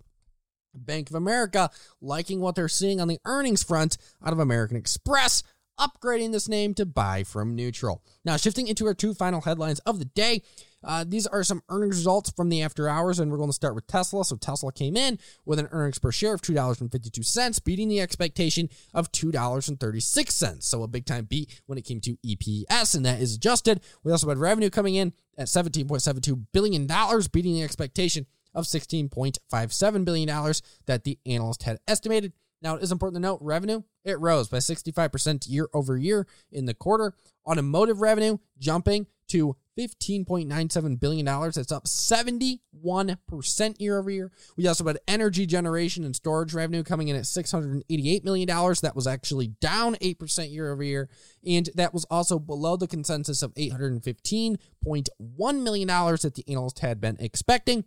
Bank 0.74 1.10
of 1.10 1.16
America 1.16 1.70
liking 2.00 2.40
what 2.40 2.54
they're 2.54 2.68
seeing 2.68 3.00
on 3.00 3.08
the 3.08 3.20
earnings 3.24 3.62
front 3.62 3.98
out 4.24 4.32
of 4.32 4.38
American 4.38 4.76
Express, 4.76 5.42
upgrading 5.82 6.32
this 6.32 6.48
name 6.48 6.74
to 6.74 6.86
buy 6.86 7.24
from 7.24 7.56
neutral. 7.56 8.02
Now, 8.24 8.36
shifting 8.36 8.68
into 8.68 8.86
our 8.86 8.94
two 8.94 9.14
final 9.14 9.40
headlines 9.40 9.80
of 9.80 9.98
the 9.98 10.04
day. 10.04 10.42
Uh, 10.84 11.04
these 11.06 11.28
are 11.28 11.44
some 11.44 11.62
earnings 11.68 11.96
results 11.96 12.30
from 12.30 12.48
the 12.48 12.60
after 12.60 12.88
hours, 12.88 13.20
and 13.20 13.30
we're 13.30 13.36
going 13.36 13.48
to 13.48 13.54
start 13.54 13.74
with 13.74 13.86
Tesla. 13.86 14.24
So 14.24 14.36
Tesla 14.36 14.72
came 14.72 14.96
in 14.96 15.18
with 15.44 15.58
an 15.60 15.68
earnings 15.70 15.98
per 15.98 16.10
share 16.10 16.34
of 16.34 16.42
$2.52, 16.42 17.64
beating 17.64 17.88
the 17.88 18.00
expectation 18.00 18.68
of 18.92 19.12
$2.36. 19.12 20.62
So 20.62 20.82
a 20.82 20.88
big 20.88 21.06
time 21.06 21.24
beat 21.24 21.62
when 21.66 21.78
it 21.78 21.84
came 21.84 22.00
to 22.00 22.16
EPS, 22.26 22.96
and 22.96 23.06
that 23.06 23.20
is 23.20 23.36
adjusted. 23.36 23.80
We 24.02 24.10
also 24.10 24.28
had 24.28 24.38
revenue 24.38 24.70
coming 24.70 24.96
in 24.96 25.12
at 25.38 25.46
$17.72 25.46 26.46
billion, 26.52 26.86
beating 27.32 27.54
the 27.54 27.62
expectation 27.62 28.26
of 28.54 28.64
$16.57 28.64 30.04
billion 30.04 30.52
that 30.86 31.04
the 31.04 31.18
analyst 31.26 31.62
had 31.62 31.78
estimated. 31.86 32.32
Now, 32.62 32.76
it 32.76 32.82
is 32.82 32.92
important 32.92 33.16
to 33.16 33.28
note 33.28 33.40
revenue, 33.42 33.82
it 34.04 34.20
rose 34.20 34.48
by 34.48 34.58
65% 34.58 35.48
year 35.48 35.68
over 35.74 35.96
year 35.96 36.26
in 36.50 36.66
the 36.66 36.74
quarter. 36.74 37.14
Automotive 37.46 38.00
revenue 38.00 38.38
jumping 38.58 39.06
to 39.28 39.56
$15.97 39.78 41.00
billion. 41.00 41.24
That's 41.24 41.72
up 41.72 41.86
71% 41.86 43.80
year 43.80 43.98
over 43.98 44.10
year. 44.10 44.30
We 44.56 44.68
also 44.68 44.84
had 44.84 44.98
energy 45.08 45.46
generation 45.46 46.04
and 46.04 46.14
storage 46.14 46.52
revenue 46.52 46.84
coming 46.84 47.08
in 47.08 47.16
at 47.16 47.22
$688 47.22 48.24
million. 48.24 48.46
That 48.46 48.92
was 48.94 49.06
actually 49.06 49.46
down 49.60 49.94
8% 49.96 50.52
year 50.52 50.70
over 50.70 50.82
year. 50.82 51.08
And 51.46 51.70
that 51.74 51.94
was 51.94 52.04
also 52.10 52.38
below 52.38 52.76
the 52.76 52.86
consensus 52.86 53.42
of 53.42 53.54
$815.1 53.54 55.62
million 55.62 55.88
that 55.88 56.34
the 56.34 56.44
analyst 56.48 56.80
had 56.80 57.00
been 57.00 57.16
expecting. 57.18 57.86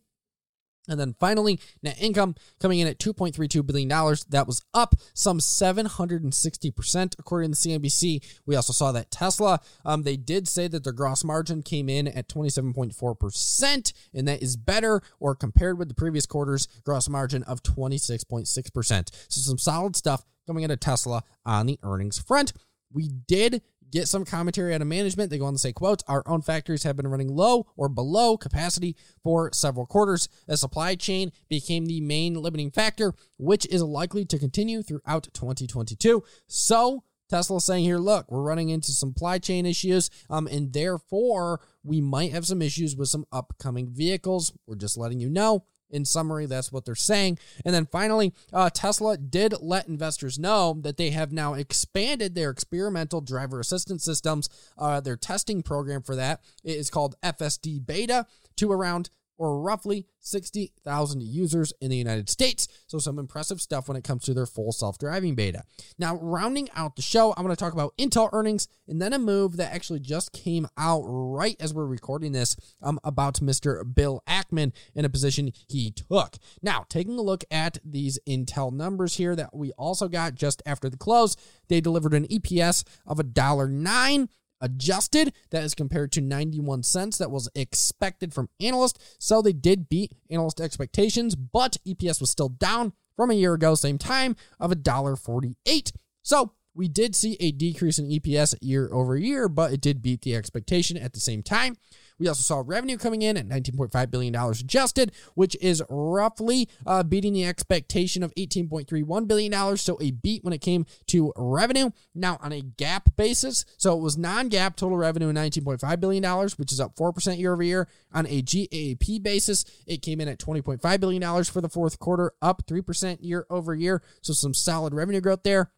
And 0.87 0.99
then 0.99 1.15
finally, 1.19 1.59
net 1.81 1.97
income 1.99 2.35
coming 2.59 2.79
in 2.79 2.87
at 2.87 2.99
$2.32 2.99 3.65
billion. 3.65 3.87
That 4.29 4.45
was 4.47 4.63
up 4.73 4.95
some 5.13 5.39
760%, 5.39 7.15
according 7.19 7.51
to 7.51 7.57
CNBC. 7.57 8.23
We 8.45 8.55
also 8.55 8.73
saw 8.73 8.91
that 8.91 9.11
Tesla, 9.11 9.59
um, 9.83 10.03
they 10.03 10.17
did 10.17 10.47
say 10.47 10.67
that 10.67 10.83
their 10.83 10.93
gross 10.93 11.23
margin 11.23 11.63
came 11.63 11.89
in 11.89 12.07
at 12.07 12.27
27.4%, 12.29 13.93
and 14.13 14.27
that 14.27 14.41
is 14.41 14.55
better 14.55 15.01
or 15.19 15.35
compared 15.35 15.77
with 15.77 15.87
the 15.87 15.95
previous 15.95 16.25
quarter's 16.25 16.67
gross 16.83 17.09
margin 17.09 17.43
of 17.43 17.63
26.6%. 17.63 19.09
So 19.29 19.41
some 19.41 19.57
solid 19.57 19.95
stuff 19.95 20.23
coming 20.45 20.63
out 20.63 20.71
of 20.71 20.79
Tesla 20.79 21.23
on 21.45 21.65
the 21.65 21.79
earnings 21.83 22.19
front. 22.19 22.53
We 22.91 23.09
did 23.09 23.61
get 23.95 24.09
some 24.09 24.25
commentary 24.25 24.75
out 24.75 24.81
of 24.81 24.87
management. 24.87 25.29
They 25.29 25.37
go 25.37 25.45
on 25.45 25.53
to 25.53 25.59
say, 25.59 25.71
quote, 25.71 26.03
our 26.07 26.21
own 26.27 26.41
factories 26.41 26.83
have 26.83 26.97
been 26.97 27.07
running 27.07 27.29
low 27.29 27.67
or 27.77 27.87
below 27.87 28.35
capacity 28.35 28.97
for 29.23 29.49
several 29.53 29.85
quarters. 29.85 30.27
The 30.47 30.57
supply 30.57 30.95
chain 30.95 31.31
became 31.47 31.85
the 31.85 32.01
main 32.01 32.35
limiting 32.35 32.71
factor, 32.71 33.13
which 33.37 33.65
is 33.67 33.81
likely 33.81 34.25
to 34.25 34.37
continue 34.37 34.83
throughout 34.83 35.29
2022. 35.33 36.23
So 36.45 37.03
Tesla 37.29 37.61
saying 37.61 37.85
here, 37.85 37.97
look, 37.97 38.29
we're 38.29 38.41
running 38.41 38.67
into 38.67 38.91
supply 38.91 39.39
chain 39.39 39.65
issues, 39.65 40.09
um, 40.29 40.47
and 40.47 40.73
therefore 40.73 41.61
we 41.81 42.01
might 42.01 42.33
have 42.33 42.45
some 42.45 42.61
issues 42.61 42.97
with 42.97 43.07
some 43.07 43.25
upcoming 43.31 43.87
vehicles. 43.89 44.51
We're 44.67 44.75
just 44.75 44.97
letting 44.97 45.21
you 45.21 45.29
know. 45.29 45.63
In 45.89 46.03
summary, 46.03 46.45
that's 46.45 46.71
what 46.71 46.85
they're 46.85 46.95
saying. 46.95 47.37
And 47.63 47.73
then 47.73 47.85
finally, 47.85 48.33
uh, 48.51 48.69
Tesla 48.69 49.17
did 49.17 49.53
let 49.61 49.87
investors 49.87 50.39
know 50.39 50.77
that 50.81 50.97
they 50.97 51.11
have 51.11 51.31
now 51.31 51.53
expanded 51.53 52.33
their 52.35 52.49
experimental 52.49 53.21
driver 53.21 53.59
assistance 53.59 54.03
systems. 54.03 54.49
Uh, 54.77 54.99
their 54.99 55.17
testing 55.17 55.61
program 55.61 56.01
for 56.01 56.15
that 56.15 56.41
is 56.63 56.89
called 56.89 57.15
FSD 57.23 57.85
Beta 57.85 58.25
to 58.57 58.71
around 58.71 59.09
or 59.37 59.59
roughly 59.61 60.05
60,000 60.19 61.21
users 61.21 61.73
in 61.81 61.89
the 61.89 61.97
United 61.97 62.29
States. 62.29 62.67
So, 62.87 62.97
some 62.97 63.19
impressive 63.19 63.61
stuff 63.61 63.87
when 63.87 63.97
it 63.97 64.03
comes 64.03 64.23
to 64.25 64.33
their 64.33 64.45
full 64.45 64.71
self 64.71 64.97
driving 64.97 65.35
beta. 65.35 65.63
Now, 65.97 66.17
rounding 66.17 66.69
out 66.75 66.95
the 66.95 67.01
show, 67.01 67.33
I'm 67.35 67.43
going 67.43 67.55
to 67.55 67.59
talk 67.59 67.73
about 67.73 67.97
Intel 67.97 68.29
earnings 68.33 68.67
and 68.87 69.01
then 69.01 69.13
a 69.13 69.19
move 69.19 69.57
that 69.57 69.73
actually 69.73 69.99
just 69.99 70.31
came 70.33 70.67
out 70.77 71.03
right 71.05 71.55
as 71.59 71.73
we're 71.73 71.85
recording 71.85 72.31
this 72.31 72.55
um, 72.81 72.99
about 73.03 73.35
Mr. 73.35 73.83
Bill 73.93 74.21
Ackman 74.27 74.71
in 74.93 75.05
a 75.05 75.09
position 75.09 75.51
he 75.67 75.91
took. 75.91 76.37
Now, 76.61 76.85
taking 76.89 77.17
a 77.17 77.21
look 77.21 77.43
at 77.51 77.77
these 77.83 78.19
Intel 78.27 78.71
numbers 78.71 79.15
here 79.17 79.35
that 79.35 79.55
we 79.55 79.71
also 79.73 80.07
got 80.07 80.35
just 80.35 80.61
after 80.65 80.89
the 80.89 80.97
close, 80.97 81.35
they 81.67 81.81
delivered 81.81 82.13
an 82.13 82.27
EPS 82.27 82.83
of 83.05 83.17
$1.09 83.17 84.29
adjusted. 84.65 85.33
That 85.51 85.63
is 85.63 85.75
compared 85.75 86.11
to 86.13 86.21
91 86.21 86.83
cents 86.83 87.17
that 87.19 87.31
was 87.31 87.49
expected 87.55 88.33
from 88.33 88.49
analysts. 88.59 89.15
So 89.19 89.41
they 89.41 89.53
did 89.53 89.87
beat 89.87 90.13
analyst 90.29 90.59
expectations, 90.59 91.35
but 91.35 91.77
EPS 91.87 92.19
was 92.19 92.31
still 92.31 92.49
down 92.49 92.93
from 93.15 93.31
a 93.31 93.35
year 93.35 93.53
ago, 93.53 93.75
same 93.75 93.97
time 93.97 94.35
of 94.59 94.71
$1.48. 94.71 95.91
So 96.23 96.51
we 96.73 96.89
did 96.89 97.15
see 97.15 97.37
a 97.39 97.51
decrease 97.51 97.99
in 97.99 98.09
EPS 98.09 98.55
year 98.61 98.89
over 98.91 99.15
year, 99.15 99.47
but 99.47 99.71
it 99.71 99.79
did 99.79 100.01
beat 100.01 100.23
the 100.23 100.35
expectation 100.35 100.97
at 100.97 101.13
the 101.13 101.21
same 101.21 101.41
time. 101.41 101.77
We 102.17 102.27
also 102.27 102.41
saw 102.41 102.63
revenue 102.65 102.97
coming 102.97 103.21
in 103.21 103.37
at 103.37 103.47
$19.5 103.47 104.11
billion 104.11 104.35
adjusted, 104.35 105.11
which 105.33 105.57
is 105.59 105.83
roughly 105.89 106.69
uh, 106.85 107.03
beating 107.03 107.33
the 107.33 107.45
expectation 107.45 108.23
of 108.23 108.33
$18.31 108.35 109.27
billion. 109.27 109.77
So 109.77 109.97
a 110.01 110.11
beat 110.11 110.43
when 110.43 110.53
it 110.53 110.61
came 110.61 110.85
to 111.07 111.33
revenue. 111.35 111.91
Now, 112.13 112.37
on 112.41 112.53
a 112.53 112.61
GAAP 112.61 113.15
basis, 113.17 113.65
so 113.77 113.97
it 113.97 114.01
was 114.01 114.17
non 114.17 114.49
GAAP 114.49 114.75
total 114.75 114.97
revenue 114.97 115.29
of 115.29 115.35
$19.5 115.35 115.99
billion, 115.99 116.23
which 116.57 116.71
is 116.71 116.79
up 116.79 116.95
4% 116.95 117.37
year 117.37 117.53
over 117.53 117.63
year. 117.63 117.87
On 118.13 118.25
a 118.27 118.41
GAAP 118.41 119.21
basis, 119.21 119.65
it 119.85 120.01
came 120.01 120.21
in 120.21 120.27
at 120.27 120.39
$20.5 120.39 120.99
billion 120.99 121.43
for 121.43 121.61
the 121.61 121.69
fourth 121.69 121.99
quarter, 121.99 122.31
up 122.41 122.65
3% 122.65 123.17
year 123.21 123.45
over 123.49 123.75
year. 123.75 124.01
So 124.21 124.33
some 124.33 124.53
solid 124.53 124.93
revenue 124.93 125.21
growth 125.21 125.43
there. 125.43 125.71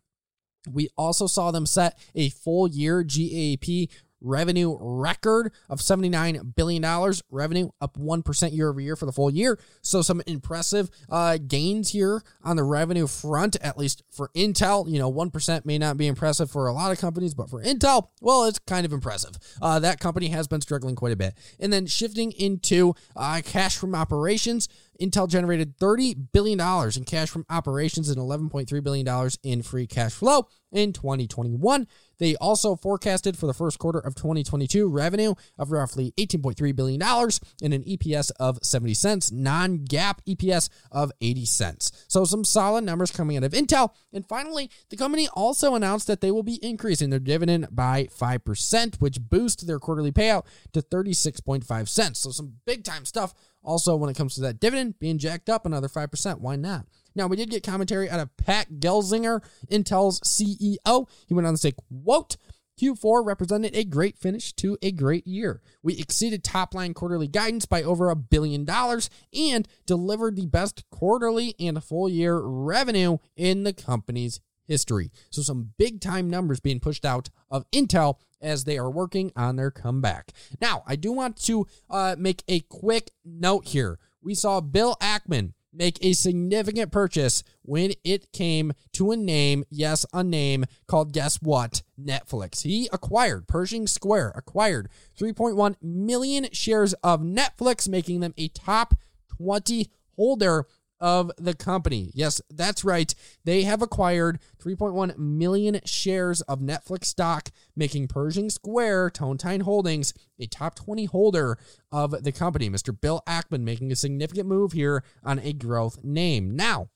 We 0.72 0.90
also 0.98 1.28
saw 1.28 1.52
them 1.52 1.66
set 1.66 1.98
a 2.14 2.30
full 2.30 2.68
year 2.68 3.04
GAAP 3.04 3.90
revenue 4.22 4.78
record 4.80 5.52
of 5.70 5.80
$79 5.80 6.56
billion. 6.56 7.14
Revenue 7.30 7.70
up 7.82 7.98
1% 7.98 8.56
year 8.56 8.70
over 8.70 8.82
year 8.82 8.96
for 8.96 9.06
the 9.06 9.12
full 9.12 9.30
year. 9.30 9.60
So 9.82 10.02
some 10.02 10.22
impressive 10.28 10.90
uh, 11.10 11.38
gains 11.38 11.90
here 11.92 12.24
on 12.44 12.56
the 12.56 12.64
revenue 12.64 13.08
front, 13.08 13.58
at 13.62 13.78
least 13.78 14.04
for 14.12 14.30
Intel. 14.36 14.90
You 14.90 15.00
know, 15.00 15.12
1% 15.12 15.66
may 15.66 15.78
not 15.78 15.98
be 15.98 16.08
impressive 16.08 16.50
for 16.50 16.68
a 16.68 16.74
lot 16.74 16.92
of 16.92 17.00
companies, 17.00 17.34
but 17.34 17.50
for 17.50 17.62
Intel, 17.62 18.10
well, 18.22 18.46
it's 18.46 18.60
kind 18.60 18.86
of 18.86 18.94
impressive. 18.94 19.38
Uh, 19.62 19.80
that 19.80 20.00
company 20.00 20.30
has 20.30 20.48
been 20.48 20.62
struggling 20.62 20.96
quite 20.96 21.12
a 21.12 21.18
bit. 21.18 21.34
And 21.60 21.72
then 21.72 21.86
shifting 21.86 22.32
into 22.32 22.94
uh, 23.16 23.42
cash 23.44 23.78
from 23.78 23.96
operations, 23.96 24.68
Intel 24.98 25.30
generated 25.30 25.78
$30 25.78 26.28
billion 26.32 26.60
in 26.96 27.04
cash 27.06 27.30
from 27.30 27.46
operations 27.50 28.10
and 28.10 28.18
$11.3 28.18 28.84
billion 28.84 29.30
in 29.44 29.64
free 29.64 29.88
cash 29.88 30.14
flow 30.14 30.48
in 30.72 30.94
2021. 30.94 31.88
They 32.20 32.36
also 32.38 32.76
forecasted 32.76 33.38
for 33.38 33.46
the 33.46 33.54
first 33.54 33.80
quarter 33.80 34.00
of 34.00 34.16
2022 34.16 34.90
revenue 34.90 35.36
of 35.58 35.72
roughly 35.72 36.14
$18.3 36.18 36.76
billion 36.76 37.02
and 37.02 37.74
an 37.74 37.84
EPS 37.84 38.32
of 38.40 38.60
70 38.64 38.94
cents, 38.94 39.32
non 39.32 39.80
GAAP 39.80 40.20
EPS 40.28 40.70
of 40.92 41.12
80 41.22 41.46
cents. 41.46 41.92
So, 42.08 42.26
some 42.26 42.44
solid 42.44 42.84
numbers 42.84 43.12
coming 43.12 43.38
out 43.38 43.44
of 43.44 43.52
Intel. 43.52 43.92
And 44.12 44.28
finally, 44.28 44.72
the 44.90 44.98
company 44.98 45.28
also 45.34 45.76
announced 45.76 46.08
that 46.08 46.22
they 46.22 46.32
will 46.32 46.44
be 46.44 46.64
increasing 46.66 47.10
their 47.10 47.20
dividend 47.20 47.68
by 47.72 48.06
5%, 48.06 48.96
which 49.00 49.22
boosts 49.22 49.64
their 49.64 49.80
quarterly 49.80 50.12
payout 50.12 50.46
to 50.74 50.82
36.5 50.82 51.88
cents. 51.88 52.20
So, 52.20 52.32
some 52.32 52.54
big 52.66 52.84
time 52.84 53.06
stuff 53.06 53.34
also 53.64 53.96
when 53.96 54.10
it 54.10 54.16
comes 54.16 54.36
to 54.36 54.42
that 54.42 54.60
dividend 54.60 55.00
being 55.00 55.18
jacked 55.18 55.50
up 55.50 55.66
another 55.66 55.88
5%. 55.88 56.40
Why 56.40 56.56
not? 56.56 56.86
Now, 57.16 57.28
we 57.28 57.36
did 57.36 57.50
get 57.50 57.64
commentary 57.64 58.10
out 58.10 58.20
of 58.20 58.36
Pat 58.38 58.80
Gelsinger, 58.80 59.42
Intel's 59.72 60.20
CEO. 60.22 61.10
He 61.28 61.34
went 61.34 61.48
on 61.48 61.54
to 61.54 61.58
say, 61.58 61.74
quote, 62.04 62.38
Q4 62.80 63.26
represented 63.26 63.76
a 63.76 63.84
great 63.84 64.18
finish 64.18 64.54
to 64.54 64.78
a 64.82 64.92
great 64.92 65.26
year. 65.26 65.62
We 65.82 65.98
exceeded 65.98 66.44
top 66.44 66.76
line 66.76 66.94
quarterly 66.94 67.28
guidance 67.28 67.66
by 67.66 67.82
over 67.82 68.10
a 68.10 68.16
billion 68.16 68.66
dollars 68.66 69.10
and 69.34 69.68
delivered 69.86 70.36
the 70.36 70.46
best 70.46 70.84
quarterly 70.92 71.56
and 71.60 71.84
full 71.84 72.08
year 72.08 72.40
revenue 72.40 73.18
in 73.36 73.64
the 73.64 73.74
company's 73.74 74.40
history. 74.68 75.12
So, 75.30 75.42
some 75.42 75.74
big 75.78 76.02
time 76.02 76.30
numbers 76.30 76.60
being 76.60 76.80
pushed 76.80 77.06
out 77.06 77.30
of 77.50 77.70
Intel 77.72 78.16
as 78.42 78.64
they 78.64 78.78
are 78.78 78.90
working 78.90 79.32
on 79.36 79.56
their 79.56 79.72
comeback. 79.72 80.32
Now, 80.62 80.84
I 80.86 80.96
do 80.96 81.12
want 81.12 81.38
to 81.44 81.66
uh, 81.90 82.16
make 82.18 82.44
a 82.48 82.60
quick 82.62 83.12
note 83.26 83.66
here. 83.68 84.00
We 84.22 84.36
saw 84.36 84.62
Bill 84.62 84.96
Ackman 85.02 85.54
make 85.74 86.04
a 86.04 86.14
significant 86.14 86.92
purchase 86.92 87.44
when 87.62 87.94
it 88.04 88.32
came 88.32 88.74
to 88.94 89.12
a 89.12 89.18
name, 89.18 89.64
yes, 89.70 90.06
a 90.14 90.24
name 90.24 90.66
called 90.88 91.14
guess 91.14 91.42
what? 91.42 91.84
Netflix. 92.00 92.64
He 92.64 92.90
acquired 92.92 93.48
Pershing 93.48 93.88
Square 93.88 94.34
acquired 94.36 94.90
3.1 95.20 95.76
million 95.82 96.48
shares 96.52 96.94
of 97.04 97.22
Netflix, 97.22 97.88
making 97.88 98.22
them 98.22 98.34
a 98.38 98.48
top 98.50 98.96
20 99.38 99.90
holder 100.16 100.66
of 101.00 101.32
the 101.38 101.54
company. 101.54 102.12
Yes, 102.14 102.42
that's 102.50 102.84
right. 102.84 103.14
They 103.44 103.64
have 103.64 103.82
acquired 103.82 104.40
3.1 104.62 105.18
million 105.18 105.80
shares 105.86 106.42
of 106.42 106.60
Netflix 106.60 107.06
stock, 107.06 107.50
making 107.76 108.08
Pershing 108.08 108.50
Square 108.50 109.12
Tontine 109.12 109.62
Holdings 109.62 110.14
a 110.40 110.48
top 110.48 110.76
20 110.76 111.06
holder 111.06 111.58
of 111.92 112.24
the 112.24 112.32
company. 112.32 112.70
Mr. 112.70 113.00
Bill 113.00 113.22
Ackman 113.28 113.62
making 113.62 113.92
a 113.92 113.96
significant 113.96 114.48
move 114.48 114.74
here 114.74 115.04
on 115.24 115.40
a 115.40 115.54
growth 115.54 116.04
name. 116.04 116.56
Now, 116.56 116.90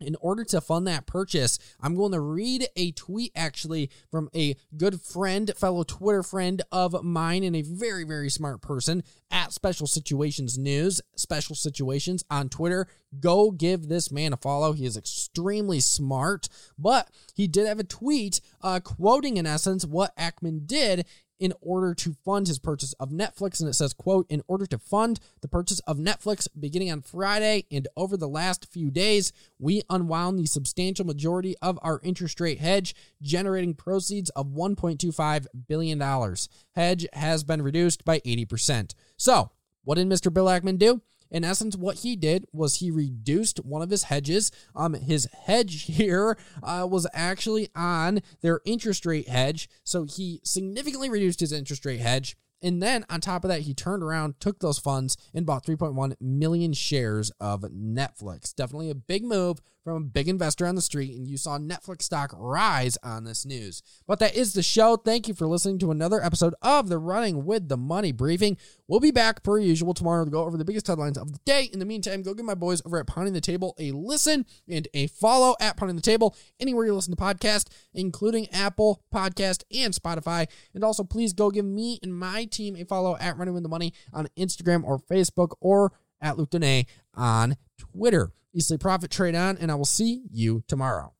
in 0.00 0.16
order 0.20 0.44
to 0.44 0.60
fund 0.60 0.86
that 0.86 1.06
purchase, 1.06 1.58
I'm 1.80 1.94
going 1.94 2.12
to 2.12 2.20
read 2.20 2.66
a 2.76 2.92
tweet 2.92 3.32
actually 3.36 3.90
from 4.10 4.28
a 4.34 4.56
good 4.76 5.00
friend, 5.00 5.50
fellow 5.56 5.82
Twitter 5.82 6.22
friend 6.22 6.62
of 6.72 7.02
mine, 7.04 7.44
and 7.44 7.54
a 7.54 7.62
very, 7.62 8.04
very 8.04 8.30
smart 8.30 8.62
person 8.62 9.02
at 9.30 9.52
Special 9.52 9.86
Situations 9.86 10.58
News, 10.58 11.00
Special 11.16 11.54
Situations 11.54 12.24
on 12.30 12.48
Twitter. 12.48 12.86
Go 13.18 13.50
give 13.50 13.88
this 13.88 14.10
man 14.10 14.32
a 14.32 14.36
follow. 14.36 14.72
He 14.72 14.86
is 14.86 14.96
extremely 14.96 15.80
smart, 15.80 16.48
but 16.78 17.10
he 17.34 17.46
did 17.46 17.66
have 17.66 17.80
a 17.80 17.84
tweet 17.84 18.40
uh, 18.62 18.80
quoting, 18.80 19.36
in 19.36 19.46
essence, 19.46 19.84
what 19.84 20.16
Ackman 20.16 20.66
did 20.66 21.04
in 21.40 21.54
order 21.60 21.94
to 21.94 22.12
fund 22.24 22.46
his 22.46 22.58
purchase 22.58 22.92
of 23.00 23.10
Netflix. 23.10 23.58
And 23.58 23.68
it 23.68 23.72
says, 23.74 23.92
quote, 23.92 24.26
in 24.28 24.42
order 24.46 24.66
to 24.66 24.78
fund 24.78 25.18
the 25.40 25.48
purchase 25.48 25.80
of 25.80 25.96
Netflix 25.96 26.46
beginning 26.58 26.92
on 26.92 27.00
Friday 27.00 27.64
and 27.70 27.88
over 27.96 28.16
the 28.16 28.28
last 28.28 28.70
few 28.70 28.90
days, 28.90 29.32
we 29.58 29.82
unwound 29.90 30.38
the 30.38 30.46
substantial 30.46 31.06
majority 31.06 31.56
of 31.62 31.78
our 31.82 32.00
interest 32.04 32.40
rate 32.40 32.60
hedge, 32.60 32.94
generating 33.22 33.74
proceeds 33.74 34.30
of 34.30 34.48
$1.25 34.48 35.46
billion. 35.66 36.36
Hedge 36.74 37.06
has 37.14 37.42
been 37.42 37.62
reduced 37.62 38.04
by 38.04 38.20
80%. 38.20 38.94
So, 39.16 39.50
what 39.82 39.94
did 39.94 40.08
Mr. 40.08 40.32
Bill 40.32 40.46
Ackman 40.46 40.78
do? 40.78 41.00
In 41.30 41.44
essence, 41.44 41.76
what 41.76 41.98
he 41.98 42.16
did 42.16 42.46
was 42.52 42.76
he 42.76 42.90
reduced 42.90 43.64
one 43.64 43.82
of 43.82 43.90
his 43.90 44.04
hedges. 44.04 44.50
Um, 44.74 44.94
his 44.94 45.28
hedge 45.44 45.82
here 45.84 46.36
uh, 46.62 46.86
was 46.90 47.06
actually 47.12 47.68
on 47.74 48.20
their 48.40 48.60
interest 48.64 49.06
rate 49.06 49.28
hedge, 49.28 49.68
so 49.84 50.04
he 50.04 50.40
significantly 50.44 51.08
reduced 51.08 51.40
his 51.40 51.52
interest 51.52 51.84
rate 51.84 52.00
hedge. 52.00 52.36
And 52.62 52.82
then 52.82 53.06
on 53.08 53.20
top 53.20 53.44
of 53.44 53.48
that, 53.48 53.62
he 53.62 53.72
turned 53.72 54.02
around, 54.02 54.38
took 54.38 54.58
those 54.58 54.78
funds, 54.78 55.16
and 55.32 55.46
bought 55.46 55.64
3.1 55.64 56.14
million 56.20 56.72
shares 56.74 57.30
of 57.40 57.62
Netflix. 57.62 58.54
Definitely 58.54 58.90
a 58.90 58.94
big 58.94 59.24
move 59.24 59.60
from 59.84 59.96
a 59.96 60.06
big 60.06 60.28
investor 60.28 60.66
on 60.66 60.74
the 60.74 60.82
street, 60.82 61.16
and 61.16 61.26
you 61.26 61.36
saw 61.36 61.58
Netflix 61.58 62.02
stock 62.02 62.32
rise 62.36 62.98
on 63.02 63.24
this 63.24 63.46
news. 63.46 63.82
But 64.06 64.18
that 64.18 64.34
is 64.34 64.52
the 64.52 64.62
show. 64.62 64.96
Thank 64.96 65.28
you 65.28 65.34
for 65.34 65.46
listening 65.46 65.78
to 65.80 65.90
another 65.90 66.22
episode 66.22 66.54
of 66.62 66.88
the 66.88 66.98
Running 66.98 67.44
with 67.44 67.68
the 67.68 67.76
Money 67.76 68.12
briefing. 68.12 68.56
We'll 68.88 69.00
be 69.00 69.10
back 69.10 69.42
per 69.42 69.58
usual 69.58 69.94
tomorrow 69.94 70.24
to 70.24 70.30
go 70.30 70.44
over 70.44 70.56
the 70.56 70.64
biggest 70.64 70.86
headlines 70.86 71.16
of 71.16 71.32
the 71.32 71.38
day. 71.44 71.70
In 71.72 71.78
the 71.78 71.84
meantime, 71.84 72.22
go 72.22 72.34
give 72.34 72.44
my 72.44 72.54
boys 72.54 72.82
over 72.84 72.98
at 72.98 73.06
Pounding 73.06 73.34
the 73.34 73.40
Table 73.40 73.74
a 73.78 73.92
listen 73.92 74.44
and 74.68 74.86
a 74.94 75.06
follow 75.06 75.54
at 75.60 75.76
Pounding 75.76 75.96
the 75.96 76.02
Table 76.02 76.36
anywhere 76.58 76.84
you 76.84 76.94
listen 76.94 77.14
to 77.14 77.22
podcast, 77.22 77.68
including 77.94 78.48
Apple 78.50 79.02
Podcast 79.14 79.62
and 79.72 79.94
Spotify. 79.94 80.46
And 80.74 80.84
also, 80.84 81.04
please 81.04 81.32
go 81.32 81.50
give 81.50 81.64
me 81.64 81.98
and 82.02 82.14
my 82.14 82.44
team 82.44 82.76
a 82.76 82.84
follow 82.84 83.16
at 83.18 83.38
Running 83.38 83.54
with 83.54 83.62
the 83.62 83.68
Money 83.68 83.94
on 84.12 84.28
Instagram 84.36 84.84
or 84.84 84.98
Facebook 84.98 85.54
or 85.60 85.92
at 86.20 86.36
Luke 86.36 86.50
Dene 86.50 86.86
on 87.14 87.56
Twitter. 87.92 88.32
Easily 88.52 88.78
Profit 88.78 89.10
Trade 89.10 89.36
On, 89.36 89.56
and 89.58 89.70
I 89.70 89.76
will 89.76 89.84
see 89.84 90.22
you 90.32 90.64
tomorrow. 90.66 91.12